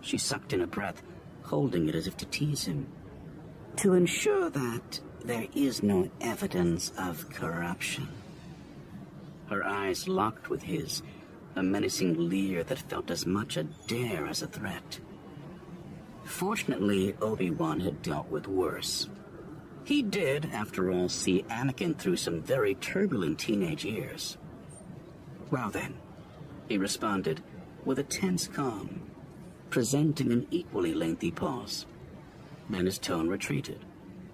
She 0.00 0.16
sucked 0.16 0.54
in 0.54 0.62
a 0.62 0.66
breath, 0.66 1.02
holding 1.42 1.90
it 1.90 1.94
as 1.94 2.06
if 2.06 2.16
to 2.16 2.24
tease 2.24 2.64
him. 2.64 2.86
To 3.76 3.92
ensure 3.92 4.48
that 4.48 5.00
there 5.24 5.46
is 5.54 5.82
no 5.82 6.10
evidence 6.20 6.92
of 6.98 7.28
corruption. 7.30 8.08
Her 9.48 9.64
eyes 9.64 10.08
locked 10.08 10.48
with 10.48 10.62
his, 10.62 11.02
a 11.56 11.62
menacing 11.62 12.28
leer 12.28 12.62
that 12.64 12.78
felt 12.78 13.10
as 13.10 13.26
much 13.26 13.56
a 13.56 13.64
dare 13.64 14.26
as 14.26 14.42
a 14.42 14.46
threat. 14.46 15.00
Fortunately, 16.24 17.14
Obi-Wan 17.20 17.80
had 17.80 18.02
dealt 18.02 18.30
with 18.30 18.46
worse. 18.46 19.08
He 19.84 20.02
did, 20.02 20.48
after 20.52 20.92
all, 20.92 21.08
see 21.08 21.44
Anakin 21.50 21.96
through 21.96 22.16
some 22.16 22.40
very 22.40 22.74
turbulent 22.76 23.40
teenage 23.40 23.84
years. 23.84 24.36
Well 25.50 25.70
then, 25.70 25.94
he 26.68 26.78
responded 26.78 27.42
with 27.84 27.98
a 27.98 28.04
tense 28.04 28.46
calm, 28.46 29.02
presenting 29.70 30.30
an 30.30 30.46
equally 30.50 30.94
lengthy 30.94 31.32
pause. 31.32 31.86
Then 32.68 32.86
his 32.86 32.98
tone 32.98 33.28
retreated. 33.28 33.84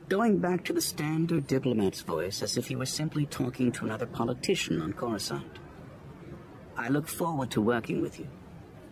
Going 0.08 0.38
back 0.38 0.62
to 0.64 0.72
the 0.72 0.80
standard 0.80 1.46
diplomat's 1.48 2.02
voice 2.02 2.40
as 2.42 2.56
if 2.56 2.68
he 2.68 2.76
were 2.76 2.86
simply 2.86 3.26
talking 3.26 3.72
to 3.72 3.84
another 3.84 4.06
politician 4.06 4.80
on 4.80 4.92
Coruscant. 4.92 5.58
I 6.76 6.88
look 6.88 7.08
forward 7.08 7.50
to 7.52 7.60
working 7.60 8.00
with 8.00 8.20
you, 8.20 8.28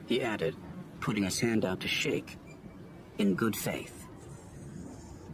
he 0.07 0.22
added, 0.22 0.57
putting 1.00 1.22
his 1.22 1.38
hand 1.38 1.64
out 1.64 1.81
to 1.81 1.88
shake, 1.88 2.37
in 3.18 3.35
good 3.35 3.55
faith. 3.55 4.07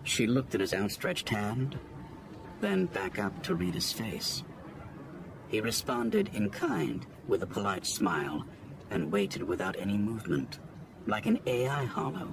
She 0.02 0.26
looked 0.26 0.54
at 0.54 0.60
his 0.60 0.74
outstretched 0.74 1.30
hand, 1.30 1.78
then 2.60 2.86
back 2.86 3.18
up 3.18 3.42
to 3.44 3.54
read 3.54 3.74
his 3.74 3.90
face. 3.90 4.44
He 5.48 5.62
responded 5.62 6.30
in 6.34 6.50
kind 6.50 7.06
with 7.26 7.42
a 7.42 7.46
polite 7.46 7.86
smile 7.86 8.44
and 8.90 9.10
waited 9.10 9.42
without 9.42 9.76
any 9.78 9.96
movement, 9.96 10.58
like 11.06 11.24
an 11.24 11.40
AI 11.46 11.84
hollow, 11.84 12.28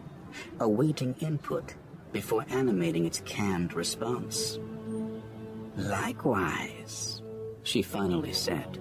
awaiting 0.60 1.16
input 1.22 1.76
before 2.12 2.46
animating 2.50 3.06
its 3.06 3.22
canned 3.26 3.74
response. 3.74 4.60
Likewise, 5.76 7.22
she 7.64 7.82
finally 7.82 8.34
said, 8.34 8.80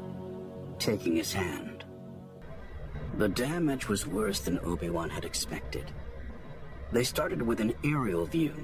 taking 0.79 1.17
his 1.17 1.33
hand. 1.33 1.85
The 3.19 3.29
damage 3.29 3.89
was 3.89 4.07
worse 4.07 4.41
than 4.41 4.59
Obi-Wan 4.61 5.11
had 5.11 5.25
expected. 5.25 5.91
They 6.93 7.05
started 7.05 7.43
with 7.43 7.61
an 7.61 7.75
aerial 7.85 8.27
view, 8.27 8.55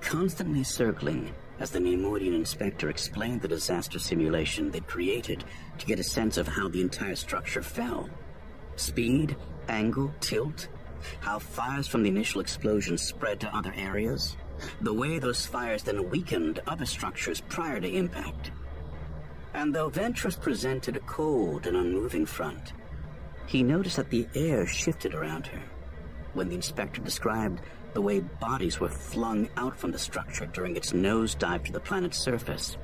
constantly 0.00 0.64
circling 0.64 1.34
as 1.60 1.70
the 1.70 1.78
Neimoidian 1.78 2.34
inspector 2.34 2.88
explained 2.88 3.40
the 3.40 3.48
disaster 3.48 3.98
simulation 3.98 4.70
they'd 4.70 4.86
created 4.86 5.44
to 5.78 5.86
get 5.86 6.00
a 6.00 6.04
sense 6.04 6.36
of 6.36 6.48
how 6.48 6.68
the 6.68 6.80
entire 6.80 7.14
structure 7.14 7.62
fell. 7.62 8.08
Speed, 8.76 9.36
angle, 9.68 10.12
tilt, 10.20 10.68
how 11.20 11.38
fires 11.38 11.86
from 11.86 12.02
the 12.02 12.08
initial 12.08 12.40
explosion 12.40 12.98
spread 12.98 13.40
to 13.40 13.56
other 13.56 13.72
areas, 13.76 14.36
the 14.80 14.94
way 14.94 15.18
those 15.18 15.46
fires 15.46 15.82
then 15.82 16.10
weakened 16.10 16.60
other 16.66 16.86
structures 16.86 17.40
prior 17.40 17.80
to 17.80 17.88
impact. 17.88 18.50
And 19.54 19.74
though 19.74 19.90
Ventress 19.90 20.40
presented 20.40 20.96
a 20.96 21.00
cold 21.00 21.66
and 21.66 21.76
unmoving 21.76 22.26
front, 22.26 22.72
he 23.46 23.62
noticed 23.62 23.96
that 23.96 24.10
the 24.10 24.26
air 24.34 24.66
shifted 24.66 25.14
around 25.14 25.46
her 25.48 25.62
when 26.34 26.48
the 26.48 26.54
inspector 26.54 27.00
described 27.02 27.60
the 27.92 28.00
way 28.00 28.20
bodies 28.20 28.80
were 28.80 28.88
flung 28.88 29.48
out 29.56 29.78
from 29.78 29.90
the 29.90 29.98
structure 29.98 30.46
during 30.46 30.76
its 30.76 30.92
nosedive 30.92 31.64
to 31.64 31.72
the 31.72 31.80
planet's 31.80 32.18
surface. 32.18 32.78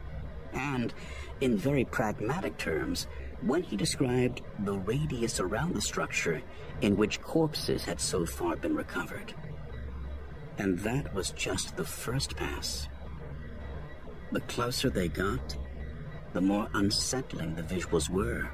And, 0.53 0.93
in 1.41 1.57
very 1.57 1.85
pragmatic 1.85 2.59
terms, 2.59 3.07
when 3.43 3.63
he 3.63 3.77
described 3.77 4.43
the 4.61 4.79
radius 4.79 5.41
around 5.41 5.75
the 5.75 5.81
structure 5.81 6.43
in 6.81 6.97
which 6.97 7.21
corpses 7.21 7.85
had 7.85 8.01
so 8.01 8.27
far 8.27 8.57
been 8.57 8.75
recovered. 8.75 9.35
And 10.59 10.79
that 10.81 11.15
was 11.15 11.31
just 11.31 11.77
the 11.77 11.85
first 11.85 12.37
pass. 12.37 12.89
The 14.33 14.41
closer 14.41 14.91
they 14.91 15.09
got, 15.09 15.57
the 16.33 16.41
more 16.41 16.69
unsettling 16.75 17.55
the 17.55 17.63
visuals 17.63 18.11
were. 18.11 18.51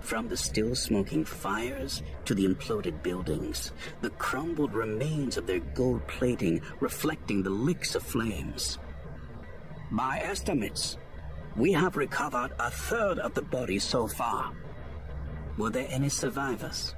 From 0.00 0.28
the 0.28 0.36
still 0.36 0.74
smoking 0.74 1.24
fires 1.24 2.02
to 2.24 2.34
the 2.34 2.46
imploded 2.46 3.02
buildings, 3.02 3.72
the 4.00 4.10
crumbled 4.10 4.74
remains 4.74 5.36
of 5.36 5.46
their 5.46 5.60
gold 5.60 6.06
plating 6.08 6.60
reflecting 6.80 7.42
the 7.42 7.50
licks 7.50 7.94
of 7.94 8.02
flames. 8.02 8.78
By 9.90 10.20
estimates, 10.20 10.96
we 11.56 11.72
have 11.72 11.96
recovered 11.96 12.52
a 12.58 12.70
third 12.70 13.18
of 13.18 13.34
the 13.34 13.42
bodies 13.42 13.84
so 13.84 14.06
far. 14.06 14.52
Were 15.58 15.70
there 15.70 15.86
any 15.90 16.08
survivors? 16.08 16.94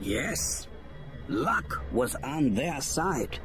Yes. 0.00 0.68
Luck 1.28 1.80
was 1.92 2.14
on 2.16 2.54
their 2.54 2.80
side. 2.80 3.38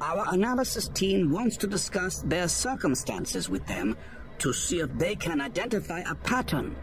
Our 0.00 0.26
analysis 0.32 0.88
team 0.88 1.32
wants 1.32 1.56
to 1.58 1.66
discuss 1.66 2.22
their 2.22 2.46
circumstances 2.46 3.48
with 3.48 3.66
them 3.66 3.96
to 4.38 4.52
see 4.52 4.80
if 4.80 4.92
they 4.94 5.16
can 5.16 5.40
identify 5.40 6.00
a 6.00 6.14
pattern, 6.14 6.76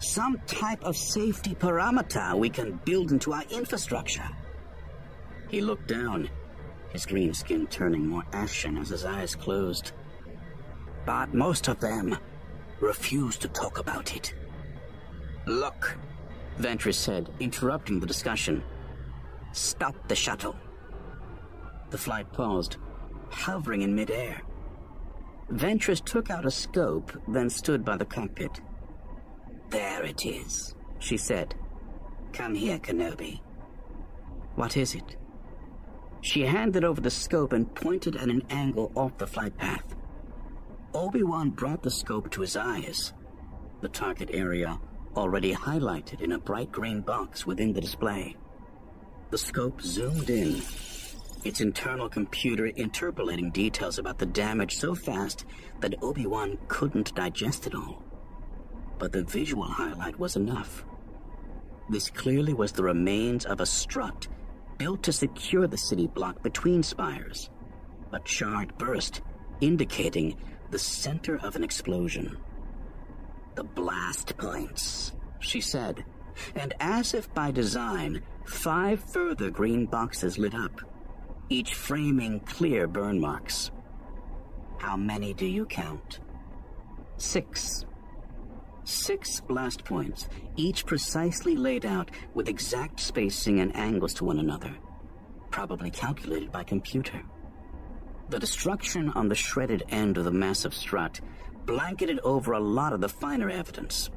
some 0.00 0.40
type 0.46 0.82
of 0.82 0.96
safety 0.96 1.54
parameter 1.54 2.36
we 2.36 2.50
can 2.50 2.80
build 2.84 3.12
into 3.12 3.32
our 3.32 3.44
infrastructure. 3.50 4.28
He 5.48 5.60
looked 5.60 5.86
down, 5.86 6.28
his 6.90 7.06
green 7.06 7.32
skin 7.34 7.68
turning 7.68 8.08
more 8.08 8.24
ashen 8.32 8.76
as 8.78 8.88
his 8.88 9.04
eyes 9.04 9.36
closed 9.36 9.92
but 11.06 11.32
most 11.32 11.68
of 11.68 11.80
them 11.80 12.18
refuse 12.80 13.36
to 13.38 13.48
talk 13.48 13.78
about 13.78 14.14
it. 14.14 14.34
Look, 15.46 15.96
Ventress 16.58 16.96
said, 16.96 17.30
interrupting 17.40 18.00
the 18.00 18.06
discussion. 18.06 18.62
Stop 19.52 19.94
the 20.08 20.16
shuttle. 20.16 20.56
The 21.90 21.98
flight 21.98 22.30
paused, 22.32 22.76
hovering 23.30 23.82
in 23.82 23.94
midair. 23.94 24.42
Ventress 25.50 26.04
took 26.04 26.30
out 26.30 26.44
a 26.44 26.50
scope, 26.50 27.12
then 27.28 27.48
stood 27.48 27.84
by 27.84 27.96
the 27.96 28.04
cockpit. 28.04 28.60
There 29.70 30.02
it 30.02 30.26
is, 30.26 30.74
she 30.98 31.16
said. 31.16 31.54
Come 32.32 32.54
here, 32.54 32.78
Kenobi. 32.78 33.40
What 34.56 34.76
is 34.76 34.94
it? 34.94 35.16
She 36.20 36.42
handed 36.42 36.82
over 36.82 37.00
the 37.00 37.10
scope 37.10 37.52
and 37.52 37.72
pointed 37.74 38.16
at 38.16 38.28
an 38.28 38.42
angle 38.50 38.90
off 38.96 39.16
the 39.16 39.26
flight 39.26 39.56
path. 39.56 39.95
Obi-Wan 40.96 41.50
brought 41.50 41.82
the 41.82 41.90
scope 41.90 42.30
to 42.30 42.40
his 42.40 42.56
eyes. 42.56 43.12
The 43.82 43.88
target 43.88 44.30
area 44.32 44.80
already 45.14 45.52
highlighted 45.52 46.22
in 46.22 46.32
a 46.32 46.38
bright 46.38 46.72
green 46.72 47.02
box 47.02 47.46
within 47.46 47.74
the 47.74 47.82
display. 47.82 48.34
The 49.28 49.36
scope 49.36 49.82
zoomed 49.82 50.30
in, 50.30 50.62
its 51.44 51.60
internal 51.60 52.08
computer 52.08 52.68
interpolating 52.68 53.50
details 53.50 53.98
about 53.98 54.16
the 54.16 54.24
damage 54.24 54.76
so 54.76 54.94
fast 54.94 55.44
that 55.80 56.02
Obi-Wan 56.02 56.56
couldn't 56.68 57.14
digest 57.14 57.66
it 57.66 57.74
all. 57.74 58.02
But 58.98 59.12
the 59.12 59.24
visual 59.24 59.64
highlight 59.64 60.18
was 60.18 60.34
enough. 60.34 60.86
This 61.90 62.08
clearly 62.08 62.54
was 62.54 62.72
the 62.72 62.84
remains 62.84 63.44
of 63.44 63.60
a 63.60 63.66
strut 63.66 64.28
built 64.78 65.02
to 65.02 65.12
secure 65.12 65.66
the 65.66 65.76
city 65.76 66.06
block 66.06 66.42
between 66.42 66.82
spires. 66.82 67.50
A 68.14 68.20
charred 68.20 68.76
burst 68.78 69.20
indicating 69.60 70.36
the 70.70 70.78
center 70.78 71.36
of 71.38 71.56
an 71.56 71.64
explosion. 71.64 72.36
The 73.54 73.64
blast 73.64 74.36
points, 74.36 75.12
she 75.38 75.60
said, 75.60 76.04
and 76.54 76.74
as 76.80 77.14
if 77.14 77.32
by 77.32 77.50
design, 77.50 78.22
five 78.44 79.00
further 79.00 79.50
green 79.50 79.86
boxes 79.86 80.38
lit 80.38 80.54
up, 80.54 80.80
each 81.48 81.74
framing 81.74 82.40
clear 82.40 82.86
burn 82.86 83.20
marks. 83.20 83.70
How 84.78 84.96
many 84.96 85.32
do 85.32 85.46
you 85.46 85.64
count? 85.64 86.20
Six. 87.16 87.86
Six 88.84 89.40
blast 89.40 89.84
points, 89.84 90.28
each 90.56 90.86
precisely 90.86 91.56
laid 91.56 91.86
out 91.86 92.10
with 92.34 92.48
exact 92.48 93.00
spacing 93.00 93.60
and 93.60 93.74
angles 93.74 94.14
to 94.14 94.24
one 94.24 94.38
another, 94.38 94.76
probably 95.50 95.90
calculated 95.90 96.52
by 96.52 96.62
computer. 96.62 97.22
The 98.28 98.40
destruction 98.40 99.10
on 99.10 99.28
the 99.28 99.36
shredded 99.36 99.84
end 99.88 100.18
of 100.18 100.24
the 100.24 100.32
massive 100.32 100.74
strut 100.74 101.20
blanketed 101.64 102.18
over 102.20 102.52
a 102.52 102.60
lot 102.60 102.92
of 102.92 103.00
the 103.00 103.08
finer 103.08 103.48
evidence. 103.48 104.10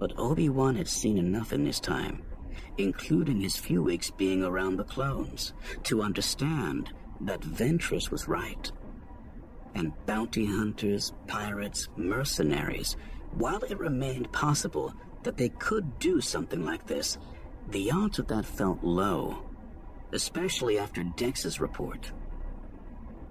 But 0.00 0.18
Obi-Wan 0.18 0.74
had 0.74 0.88
seen 0.88 1.16
enough 1.16 1.52
in 1.52 1.64
his 1.64 1.78
time, 1.78 2.22
including 2.76 3.40
his 3.40 3.56
few 3.56 3.84
weeks 3.84 4.10
being 4.10 4.42
around 4.42 4.76
the 4.76 4.84
clones, 4.84 5.52
to 5.84 6.02
understand 6.02 6.92
that 7.20 7.40
Ventress 7.40 8.10
was 8.10 8.26
right. 8.26 8.70
And 9.76 9.92
bounty 10.06 10.46
hunters, 10.46 11.12
pirates, 11.28 11.88
mercenaries, 11.96 12.96
while 13.30 13.62
it 13.62 13.78
remained 13.78 14.32
possible 14.32 14.92
that 15.22 15.36
they 15.36 15.50
could 15.50 16.00
do 16.00 16.20
something 16.20 16.64
like 16.64 16.86
this, 16.86 17.16
the 17.68 17.92
odds 17.92 18.18
of 18.18 18.26
that 18.26 18.44
felt 18.44 18.82
low, 18.82 19.38
especially 20.12 20.78
after 20.78 21.04
Dex's 21.04 21.60
report 21.60 22.10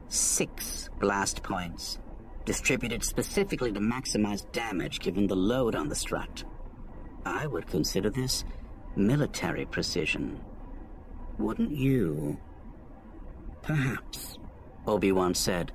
six 0.07 0.89
blast 0.99 1.43
points, 1.43 1.99
distributed 2.45 3.03
specifically 3.03 3.71
to 3.71 3.79
maximize 3.79 4.49
damage 4.51 4.99
given 4.99 5.27
the 5.27 5.35
load 5.35 5.75
on 5.75 5.89
the 5.89 5.95
strut. 5.95 6.43
I 7.25 7.47
would 7.47 7.67
consider 7.67 8.09
this 8.09 8.45
military 8.95 9.65
precision. 9.65 10.39
Wouldn't 11.37 11.71
you? 11.71 12.37
Perhaps, 13.61 14.37
Obi-Wan 14.87 15.33
said, 15.33 15.71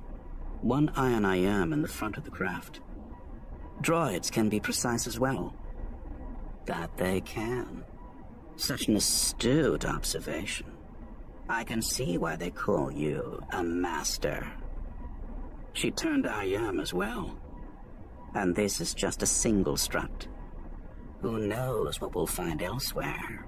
one 0.61 0.89
eye 0.89 1.13
on 1.13 1.25
am 1.25 1.73
in 1.73 1.81
the 1.81 1.87
front 1.87 2.17
of 2.17 2.23
the 2.23 2.31
craft. 2.31 2.79
Droids 3.81 4.31
can 4.31 4.47
be 4.47 4.59
precise 4.59 5.07
as 5.07 5.19
well. 5.19 5.55
That 6.67 6.95
they 6.97 7.21
can. 7.21 7.83
Such 8.55 8.87
an 8.87 8.95
astute 8.95 9.85
observation. 9.85 10.70
I 11.49 11.63
can 11.63 11.81
see 11.81 12.17
why 12.17 12.35
they 12.35 12.49
call 12.49 12.91
you 12.91 13.41
a 13.51 13.63
master. 13.63 14.47
She 15.73 15.91
turned 15.91 16.25
IM 16.25 16.79
as 16.79 16.93
well. 16.93 17.37
And 18.33 18.55
this 18.55 18.79
is 18.79 18.93
just 18.93 19.23
a 19.23 19.25
single 19.25 19.75
strut. 19.77 20.27
Who 21.21 21.47
knows 21.47 21.99
what 22.01 22.15
we'll 22.15 22.27
find 22.27 22.61
elsewhere? 22.61 23.45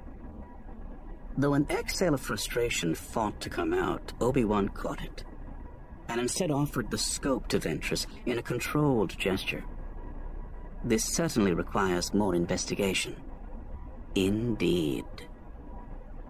Though 1.37 1.53
an 1.53 1.65
exhale 1.69 2.13
of 2.13 2.21
frustration 2.21 2.93
fought 2.93 3.39
to 3.41 3.49
come 3.49 3.73
out, 3.73 4.13
Obi-Wan 4.21 4.69
caught 4.69 5.01
it. 5.03 5.23
and 6.09 6.19
instead 6.19 6.51
offered 6.51 6.91
the 6.91 6.97
scope 6.97 7.47
to 7.47 7.59
Ventress 7.59 8.05
in 8.25 8.37
a 8.37 8.41
controlled 8.41 9.17
gesture. 9.17 9.63
This 10.83 11.03
certainly 11.05 11.53
requires 11.53 12.13
more 12.13 12.35
investigation. 12.35 13.15
Indeed. 14.15 15.05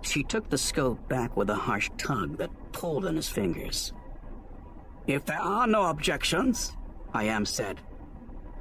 She 0.04 0.24
took 0.24 0.50
the 0.50 0.58
scope 0.58 1.08
back 1.10 1.36
with 1.36 1.50
a 1.50 1.56
harsh 1.56 1.89
tug 1.98 2.38
that 2.38 2.52
pulled 2.72 3.06
on 3.06 3.16
his 3.16 3.30
fingers. 3.30 3.94
If 5.08 5.26
there 5.26 5.39
are 5.39 5.66
no 5.66 5.86
objections, 5.86 6.74
Ayam 7.13 7.48
said, 7.48 7.80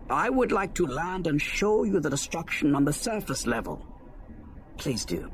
I 0.08 0.30
would 0.30 0.52
like 0.52 0.74
to 0.74 0.86
land 0.86 1.26
and 1.26 1.40
show 1.40 1.84
you 1.84 2.00
the 2.00 2.10
destruction 2.10 2.74
on 2.74 2.84
the 2.84 2.92
surface 2.92 3.46
level. 3.46 3.84
Please 4.76 5.04
do. 5.04 5.30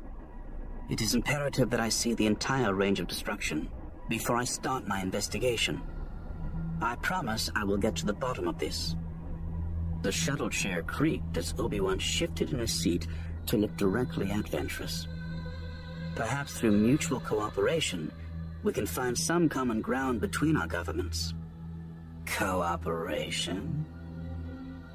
It 0.89 1.01
is 1.01 1.15
imperative 1.15 1.69
that 1.69 1.79
I 1.79 1.89
see 1.89 2.13
the 2.13 2.25
entire 2.25 2.73
range 2.73 2.99
of 2.99 3.07
destruction 3.07 3.69
before 4.09 4.37
I 4.37 4.43
start 4.43 4.87
my 4.87 5.01
investigation. 5.01 5.81
I 6.81 6.95
promise 6.95 7.51
I 7.55 7.63
will 7.63 7.77
get 7.77 7.95
to 7.97 8.05
the 8.05 8.13
bottom 8.13 8.47
of 8.47 8.57
this. 8.57 8.95
The 10.01 10.11
shuttle 10.11 10.49
chair 10.49 10.81
creaked 10.81 11.37
as 11.37 11.53
Obi-Wan 11.59 11.99
shifted 11.99 12.51
in 12.51 12.59
his 12.59 12.73
seat 12.73 13.07
to 13.47 13.57
look 13.57 13.75
directly 13.77 14.31
at 14.31 14.45
Ventress. 14.45 15.07
Perhaps 16.15 16.59
through 16.59 16.71
mutual 16.71 17.19
cooperation, 17.19 18.11
we 18.63 18.73
can 18.73 18.85
find 18.85 19.17
some 19.17 19.47
common 19.47 19.81
ground 19.81 20.19
between 20.19 20.57
our 20.57 20.67
governments. 20.67 21.33
Cooperation? 22.25 23.85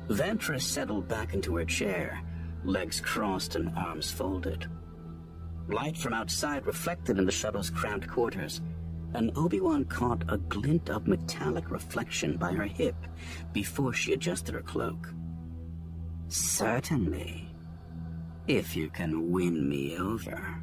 Ventress 0.08 0.62
settled 0.62 1.08
back 1.08 1.32
into 1.32 1.56
her 1.56 1.64
chair, 1.64 2.20
legs 2.64 3.00
crossed 3.00 3.56
and 3.56 3.74
arms 3.76 4.10
folded. 4.10 4.66
Light 5.68 5.96
from 5.96 6.12
outside 6.12 6.66
reflected 6.66 7.18
in 7.18 7.24
the 7.24 7.32
shuttle's 7.32 7.70
cramped 7.70 8.06
quarters, 8.06 8.60
and 9.14 9.30
Obi-Wan 9.36 9.84
caught 9.84 10.24
a 10.28 10.36
glint 10.36 10.90
of 10.90 11.06
metallic 11.06 11.70
reflection 11.70 12.36
by 12.36 12.52
her 12.52 12.64
hip 12.64 12.96
before 13.52 13.94
she 13.94 14.12
adjusted 14.12 14.54
her 14.54 14.62
cloak. 14.62 15.08
Certainly. 16.28 17.48
If 18.46 18.76
you 18.76 18.90
can 18.90 19.30
win 19.30 19.66
me 19.68 19.96
over. 19.96 20.62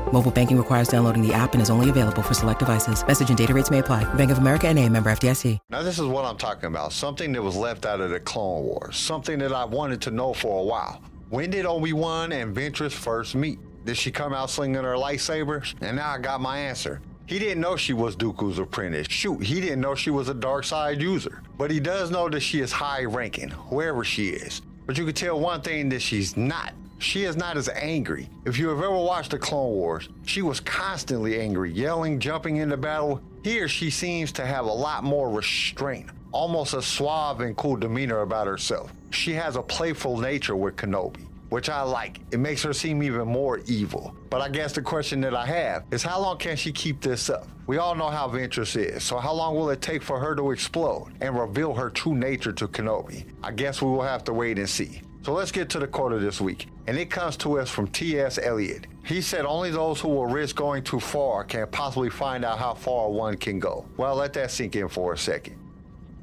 Mobile 0.11 0.31
banking 0.31 0.57
requires 0.57 0.87
downloading 0.87 1.25
the 1.25 1.33
app 1.33 1.53
and 1.53 1.61
is 1.61 1.69
only 1.69 1.89
available 1.89 2.21
for 2.21 2.33
select 2.33 2.59
devices. 2.59 3.05
Message 3.07 3.29
and 3.29 3.37
data 3.37 3.53
rates 3.53 3.71
may 3.71 3.79
apply. 3.79 4.03
Bank 4.15 4.29
of 4.31 4.39
America 4.39 4.67
and 4.67 4.77
a 4.77 4.89
member 4.89 5.09
FDIC. 5.09 5.57
Now, 5.69 5.83
this 5.83 5.99
is 5.99 6.05
what 6.05 6.25
I'm 6.25 6.37
talking 6.37 6.65
about. 6.65 6.91
Something 6.91 7.31
that 7.33 7.41
was 7.41 7.55
left 7.55 7.85
out 7.85 8.01
of 8.01 8.09
the 8.09 8.19
Clone 8.19 8.63
Wars. 8.63 8.97
Something 8.97 9.39
that 9.39 9.53
I 9.53 9.63
wanted 9.63 10.01
to 10.01 10.11
know 10.11 10.33
for 10.33 10.59
a 10.59 10.63
while. 10.63 11.01
When 11.29 11.49
did 11.49 11.65
Obi-Wan 11.65 12.33
and 12.33 12.53
Ventress 12.53 12.91
first 12.91 13.35
meet? 13.35 13.57
Did 13.85 13.95
she 13.95 14.11
come 14.11 14.33
out 14.33 14.49
slinging 14.49 14.83
her 14.83 14.95
lightsaber? 14.95 15.73
And 15.81 15.95
now 15.95 16.09
I 16.09 16.17
got 16.17 16.41
my 16.41 16.57
answer. 16.57 17.01
He 17.25 17.39
didn't 17.39 17.61
know 17.61 17.77
she 17.77 17.93
was 17.93 18.17
Dooku's 18.17 18.59
apprentice. 18.59 19.07
Shoot, 19.09 19.41
he 19.41 19.61
didn't 19.61 19.79
know 19.79 19.95
she 19.95 20.09
was 20.09 20.27
a 20.27 20.33
dark 20.33 20.65
side 20.65 21.01
user. 21.01 21.41
But 21.57 21.71
he 21.71 21.79
does 21.79 22.11
know 22.11 22.27
that 22.27 22.41
she 22.41 22.59
is 22.59 22.73
high 22.73 23.05
ranking, 23.05 23.51
wherever 23.69 24.03
she 24.03 24.31
is. 24.31 24.61
But 24.85 24.97
you 24.97 25.05
can 25.05 25.13
tell 25.13 25.39
one 25.39 25.61
thing 25.61 25.87
that 25.89 26.01
she's 26.01 26.35
not. 26.35 26.73
She 27.01 27.23
is 27.23 27.35
not 27.35 27.57
as 27.57 27.67
angry. 27.67 28.29
If 28.45 28.59
you 28.59 28.69
have 28.69 28.77
ever 28.77 28.95
watched 28.95 29.31
the 29.31 29.39
Clone 29.39 29.71
Wars, 29.71 30.07
she 30.23 30.43
was 30.43 30.59
constantly 30.59 31.39
angry, 31.39 31.71
yelling, 31.71 32.19
jumping 32.19 32.57
into 32.57 32.77
battle. 32.77 33.21
Here, 33.43 33.67
she 33.67 33.89
seems 33.89 34.31
to 34.33 34.45
have 34.45 34.65
a 34.65 34.71
lot 34.71 35.03
more 35.03 35.27
restraint, 35.31 36.11
almost 36.31 36.75
a 36.75 36.81
suave 36.81 37.41
and 37.41 37.57
cool 37.57 37.75
demeanor 37.75 38.21
about 38.21 38.45
herself. 38.45 38.93
She 39.09 39.33
has 39.33 39.55
a 39.55 39.63
playful 39.63 40.17
nature 40.17 40.55
with 40.55 40.75
Kenobi 40.75 41.25
which 41.49 41.67
I 41.67 41.81
like. 41.81 42.21
It 42.31 42.39
makes 42.39 42.63
her 42.63 42.71
seem 42.71 43.03
even 43.03 43.27
more 43.27 43.59
evil. 43.65 44.15
But 44.29 44.39
I 44.39 44.47
guess 44.47 44.71
the 44.71 44.81
question 44.81 45.19
that 45.19 45.35
I 45.35 45.45
have 45.45 45.83
is 45.91 46.01
how 46.01 46.17
long 46.21 46.37
can 46.37 46.55
she 46.55 46.71
keep 46.71 47.01
this 47.01 47.29
up? 47.29 47.45
We 47.67 47.77
all 47.77 47.93
know 47.93 48.09
how 48.09 48.29
Ventress 48.29 48.77
is, 48.77 49.03
so 49.03 49.17
how 49.17 49.33
long 49.33 49.55
will 49.55 49.69
it 49.69 49.81
take 49.81 50.01
for 50.01 50.17
her 50.17 50.33
to 50.33 50.51
explode 50.51 51.11
and 51.19 51.37
reveal 51.37 51.73
her 51.73 51.89
true 51.89 52.15
nature 52.15 52.53
to 52.53 52.69
Kenobi? 52.69 53.25
I 53.43 53.51
guess 53.51 53.81
we 53.81 53.89
will 53.89 54.01
have 54.01 54.23
to 54.25 54.33
wait 54.33 54.59
and 54.59 54.69
see. 54.69 55.01
So 55.23 55.33
let's 55.33 55.51
get 55.51 55.69
to 55.69 55.79
the 55.79 55.85
of 55.85 56.21
this 56.21 56.41
week, 56.41 56.67
and 56.87 56.97
it 56.97 57.11
comes 57.11 57.37
to 57.37 57.59
us 57.59 57.69
from 57.69 57.87
T.S. 57.87 58.39
Eliot. 58.41 58.87
He 59.05 59.21
said, 59.21 59.45
Only 59.45 59.69
those 59.69 60.01
who 60.01 60.07
will 60.07 60.25
risk 60.25 60.55
going 60.55 60.83
too 60.83 60.99
far 60.99 61.43
can 61.43 61.67
possibly 61.67 62.09
find 62.09 62.43
out 62.43 62.57
how 62.57 62.73
far 62.73 63.07
one 63.07 63.37
can 63.37 63.59
go. 63.59 63.85
Well, 63.97 64.15
let 64.15 64.33
that 64.33 64.49
sink 64.49 64.75
in 64.75 64.89
for 64.89 65.13
a 65.13 65.17
second. 65.17 65.57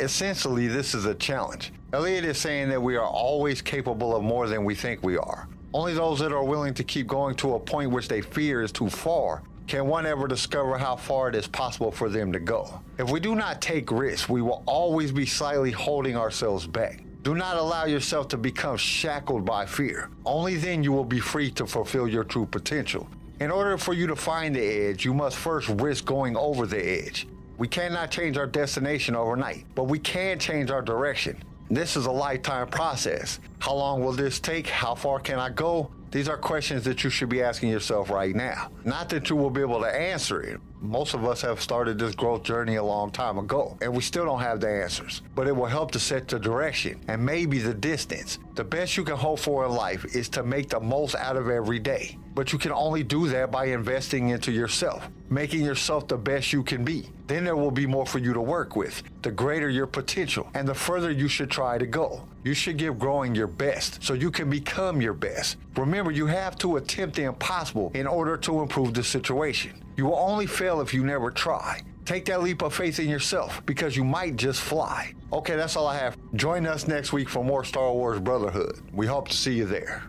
Essentially, 0.01 0.67
this 0.67 0.95
is 0.95 1.05
a 1.05 1.15
challenge. 1.15 1.73
Eliot 1.93 2.25
is 2.25 2.39
saying 2.39 2.71
that 2.71 2.83
we 2.83 2.97
are 2.97 3.07
always 3.07 3.63
capable 3.63 4.17
of 4.17 4.25
more 4.25 4.49
than 4.49 4.65
we 4.65 4.75
think 4.75 5.01
we 5.05 5.17
are. 5.17 5.49
Only 5.73 5.95
those 5.95 6.19
that 6.19 6.33
are 6.33 6.45
willing 6.45 6.75
to 6.75 6.83
keep 6.83 7.07
going 7.07 7.37
to 7.37 7.55
a 7.55 7.61
point 7.61 7.93
which 7.93 8.09
they 8.09 8.21
fear 8.21 8.63
is 8.63 8.73
too 8.73 8.91
far 8.91 9.43
can 9.69 9.87
one 9.87 10.07
ever 10.07 10.27
discover 10.27 10.77
how 10.77 10.97
far 10.97 11.29
it 11.29 11.37
is 11.37 11.47
possible 11.47 11.93
for 11.93 12.09
them 12.09 12.33
to 12.33 12.41
go. 12.41 12.81
If 12.99 13.11
we 13.11 13.21
do 13.21 13.37
not 13.37 13.61
take 13.61 13.93
risks, 13.93 14.29
we 14.29 14.43
will 14.43 14.65
always 14.67 15.13
be 15.13 15.27
slightly 15.27 15.71
holding 15.71 16.17
ourselves 16.17 16.67
back. 16.67 17.05
Do 17.29 17.35
not 17.35 17.59
allow 17.59 17.85
yourself 17.85 18.29
to 18.29 18.39
become 18.39 18.79
shackled 18.79 19.45
by 19.45 19.67
fear. 19.67 20.09
Only 20.25 20.57
then 20.57 20.83
you 20.83 20.93
will 20.93 21.05
be 21.05 21.21
free 21.21 21.51
to 21.51 21.67
fulfill 21.67 22.09
your 22.09 22.25
true 22.25 22.47
potential. 22.47 23.07
In 23.39 23.51
order 23.51 23.77
for 23.77 23.93
you 23.93 24.07
to 24.07 24.17
find 24.17 24.57
the 24.57 24.63
edge, 24.63 25.05
you 25.05 25.13
must 25.13 25.37
first 25.37 25.69
risk 25.69 26.07
going 26.07 26.39
over 26.39 26.65
the 26.65 26.83
edge. 26.83 27.29
We 27.59 27.69
cannot 27.69 28.11
change 28.11 28.39
our 28.39 28.47
destination 28.47 29.15
overnight, 29.15 29.67
but 29.75 29.85
we 29.85 29.99
can 29.99 30.39
change 30.39 30.71
our 30.71 30.81
direction. 30.81 31.37
This 31.69 31.99
is 31.99 32.07
a 32.07 32.11
lifetime 32.11 32.69
process. 32.69 33.41
How 33.59 33.75
long 33.75 34.03
will 34.03 34.13
this 34.13 34.41
take? 34.41 34.67
How 34.67 34.95
far 34.95 35.21
can 35.21 35.39
I 35.39 35.51
go? 35.51 35.91
These 36.11 36.31
are 36.31 36.39
questions 36.39 36.83
that 36.85 37.05
you 37.05 37.11
should 37.11 37.29
be 37.29 37.43
asking 37.43 37.69
yourself 37.69 38.09
right 38.09 38.35
now. 38.35 38.71
Not 38.87 39.11
that 39.11 39.29
you 39.29 39.37
will 39.37 39.51
be 39.51 39.61
able 39.61 39.81
to 39.81 39.95
answer 39.95 40.41
it. 40.41 40.59
Most 40.81 41.15
of 41.15 41.25
us 41.25 41.43
have 41.43 41.61
started 41.61 41.99
this 41.99 42.15
growth 42.15 42.45
journey 42.45 42.77
a 42.77 42.83
long 42.83 43.11
time 43.11 43.37
ago, 43.37 43.77
and 43.83 43.93
we 43.93 44.01
still 44.01 44.25
don't 44.25 44.41
have 44.41 44.61
the 44.61 44.69
answers. 44.69 45.23
But 45.35 45.49
it 45.49 45.57
will 45.57 45.67
help 45.67 45.91
to 45.93 45.99
set 45.99 46.29
the 46.29 46.39
direction 46.39 47.01
and 47.09 47.25
maybe 47.25 47.59
the 47.59 47.75
distance. 47.75 48.39
The 48.55 48.63
best 48.63 48.97
you 48.97 49.03
can 49.03 49.17
hope 49.17 49.41
for 49.41 49.67
in 49.67 49.73
life 49.73 50.05
is 50.15 50.29
to 50.31 50.45
make 50.45 50.69
the 50.69 50.79
most 50.79 51.17
out 51.17 51.37
of 51.37 51.51
every 51.51 51.81
day. 51.81 52.17
But 52.35 52.53
you 52.53 52.59
can 52.61 52.71
only 52.71 53.03
do 53.03 53.27
that 53.29 53.51
by 53.51 53.67
investing 53.67 54.29
into 54.29 54.53
yourself, 54.53 55.09
making 55.29 55.65
yourself 55.65 56.07
the 56.07 56.17
best 56.17 56.53
you 56.53 56.63
can 56.63 56.85
be. 56.85 57.09
Then 57.27 57.45
there 57.45 57.57
will 57.57 57.73
be 57.73 57.87
more 57.87 58.07
for 58.07 58.21
you 58.21 58.33
to 58.33 58.41
work 58.41 58.77
with, 58.77 59.03
the 59.23 59.33
greater 59.33 59.69
your 59.69 59.89
potential, 59.89 60.49
and 60.55 60.67
the 60.67 60.75
further 60.75 61.11
you 61.11 61.27
should 61.27 61.51
try 61.51 61.77
to 61.77 61.87
go. 61.87 62.23
You 62.45 62.55
should 62.55 62.77
give 62.77 63.01
growing 63.01 63.35
your 63.35 63.49
best 63.49 64.03
so 64.05 64.15
you 64.15 64.31
can 64.31 64.49
become 64.49 65.03
your 65.03 65.13
best. 65.13 65.57
Remember, 65.77 66.13
you 66.13 66.27
have 66.27 66.57
to 66.59 66.77
attempt 66.77 67.17
the 67.17 67.25
impossible 67.25 67.91
in 67.95 68.07
order 68.07 68.37
to 68.37 68.61
improve 68.61 68.95
the 68.95 69.03
situation. 69.03 69.83
You 69.99 70.05
will 70.05 70.15
only 70.15 70.47
fail 70.47 70.81
if 70.81 70.95
you 70.95 71.05
never 71.05 71.29
try. 71.29 71.83
Take 72.05 72.25
that 72.27 72.41
leap 72.41 72.63
of 72.63 72.73
faith 72.73 73.01
in 73.01 73.09
yourself 73.09 73.61
because 73.67 73.97
you 73.97 74.05
might 74.05 74.37
just 74.37 74.61
fly. 74.61 75.13
Okay, 75.33 75.57
that's 75.57 75.75
all 75.75 75.89
I 75.89 75.99
have. 75.99 76.17
Join 76.35 76.67
us 76.67 76.87
next 76.87 77.13
week 77.13 77.29
for 77.29 77.45
more 77.45 77.65
Star 77.65 77.93
Wars 77.93 78.21
Brotherhood. 78.21 78.81
We 78.93 79.07
hope 79.07 79.27
to 79.27 79.37
see 79.37 79.55
you 79.55 79.65
there. 79.65 80.05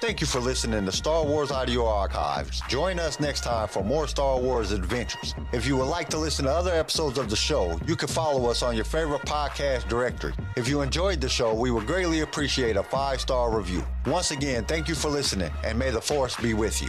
Thank 0.00 0.20
you 0.20 0.26
for 0.28 0.38
listening 0.38 0.84
to 0.84 0.92
Star 0.92 1.24
Wars 1.24 1.50
Audio 1.50 1.84
Archives. 1.84 2.62
Join 2.68 3.00
us 3.00 3.18
next 3.18 3.42
time 3.42 3.66
for 3.66 3.82
more 3.82 4.06
Star 4.06 4.38
Wars 4.38 4.70
adventures. 4.70 5.34
If 5.52 5.66
you 5.66 5.76
would 5.76 5.88
like 5.88 6.08
to 6.10 6.18
listen 6.18 6.44
to 6.44 6.52
other 6.52 6.72
episodes 6.72 7.18
of 7.18 7.28
the 7.28 7.34
show, 7.36 7.76
you 7.88 7.96
can 7.96 8.06
follow 8.06 8.48
us 8.48 8.62
on 8.62 8.76
your 8.76 8.84
favorite 8.84 9.22
podcast 9.22 9.88
directory. 9.88 10.34
If 10.56 10.68
you 10.68 10.82
enjoyed 10.82 11.20
the 11.20 11.28
show, 11.28 11.54
we 11.54 11.72
would 11.72 11.88
greatly 11.88 12.20
appreciate 12.20 12.76
a 12.76 12.84
five 12.84 13.20
star 13.20 13.56
review. 13.56 13.84
Once 14.06 14.30
again, 14.30 14.64
thank 14.64 14.86
you 14.86 14.94
for 14.94 15.08
listening, 15.08 15.50
and 15.64 15.76
may 15.76 15.90
the 15.90 16.00
Force 16.00 16.36
be 16.36 16.54
with 16.54 16.80
you. 16.80 16.88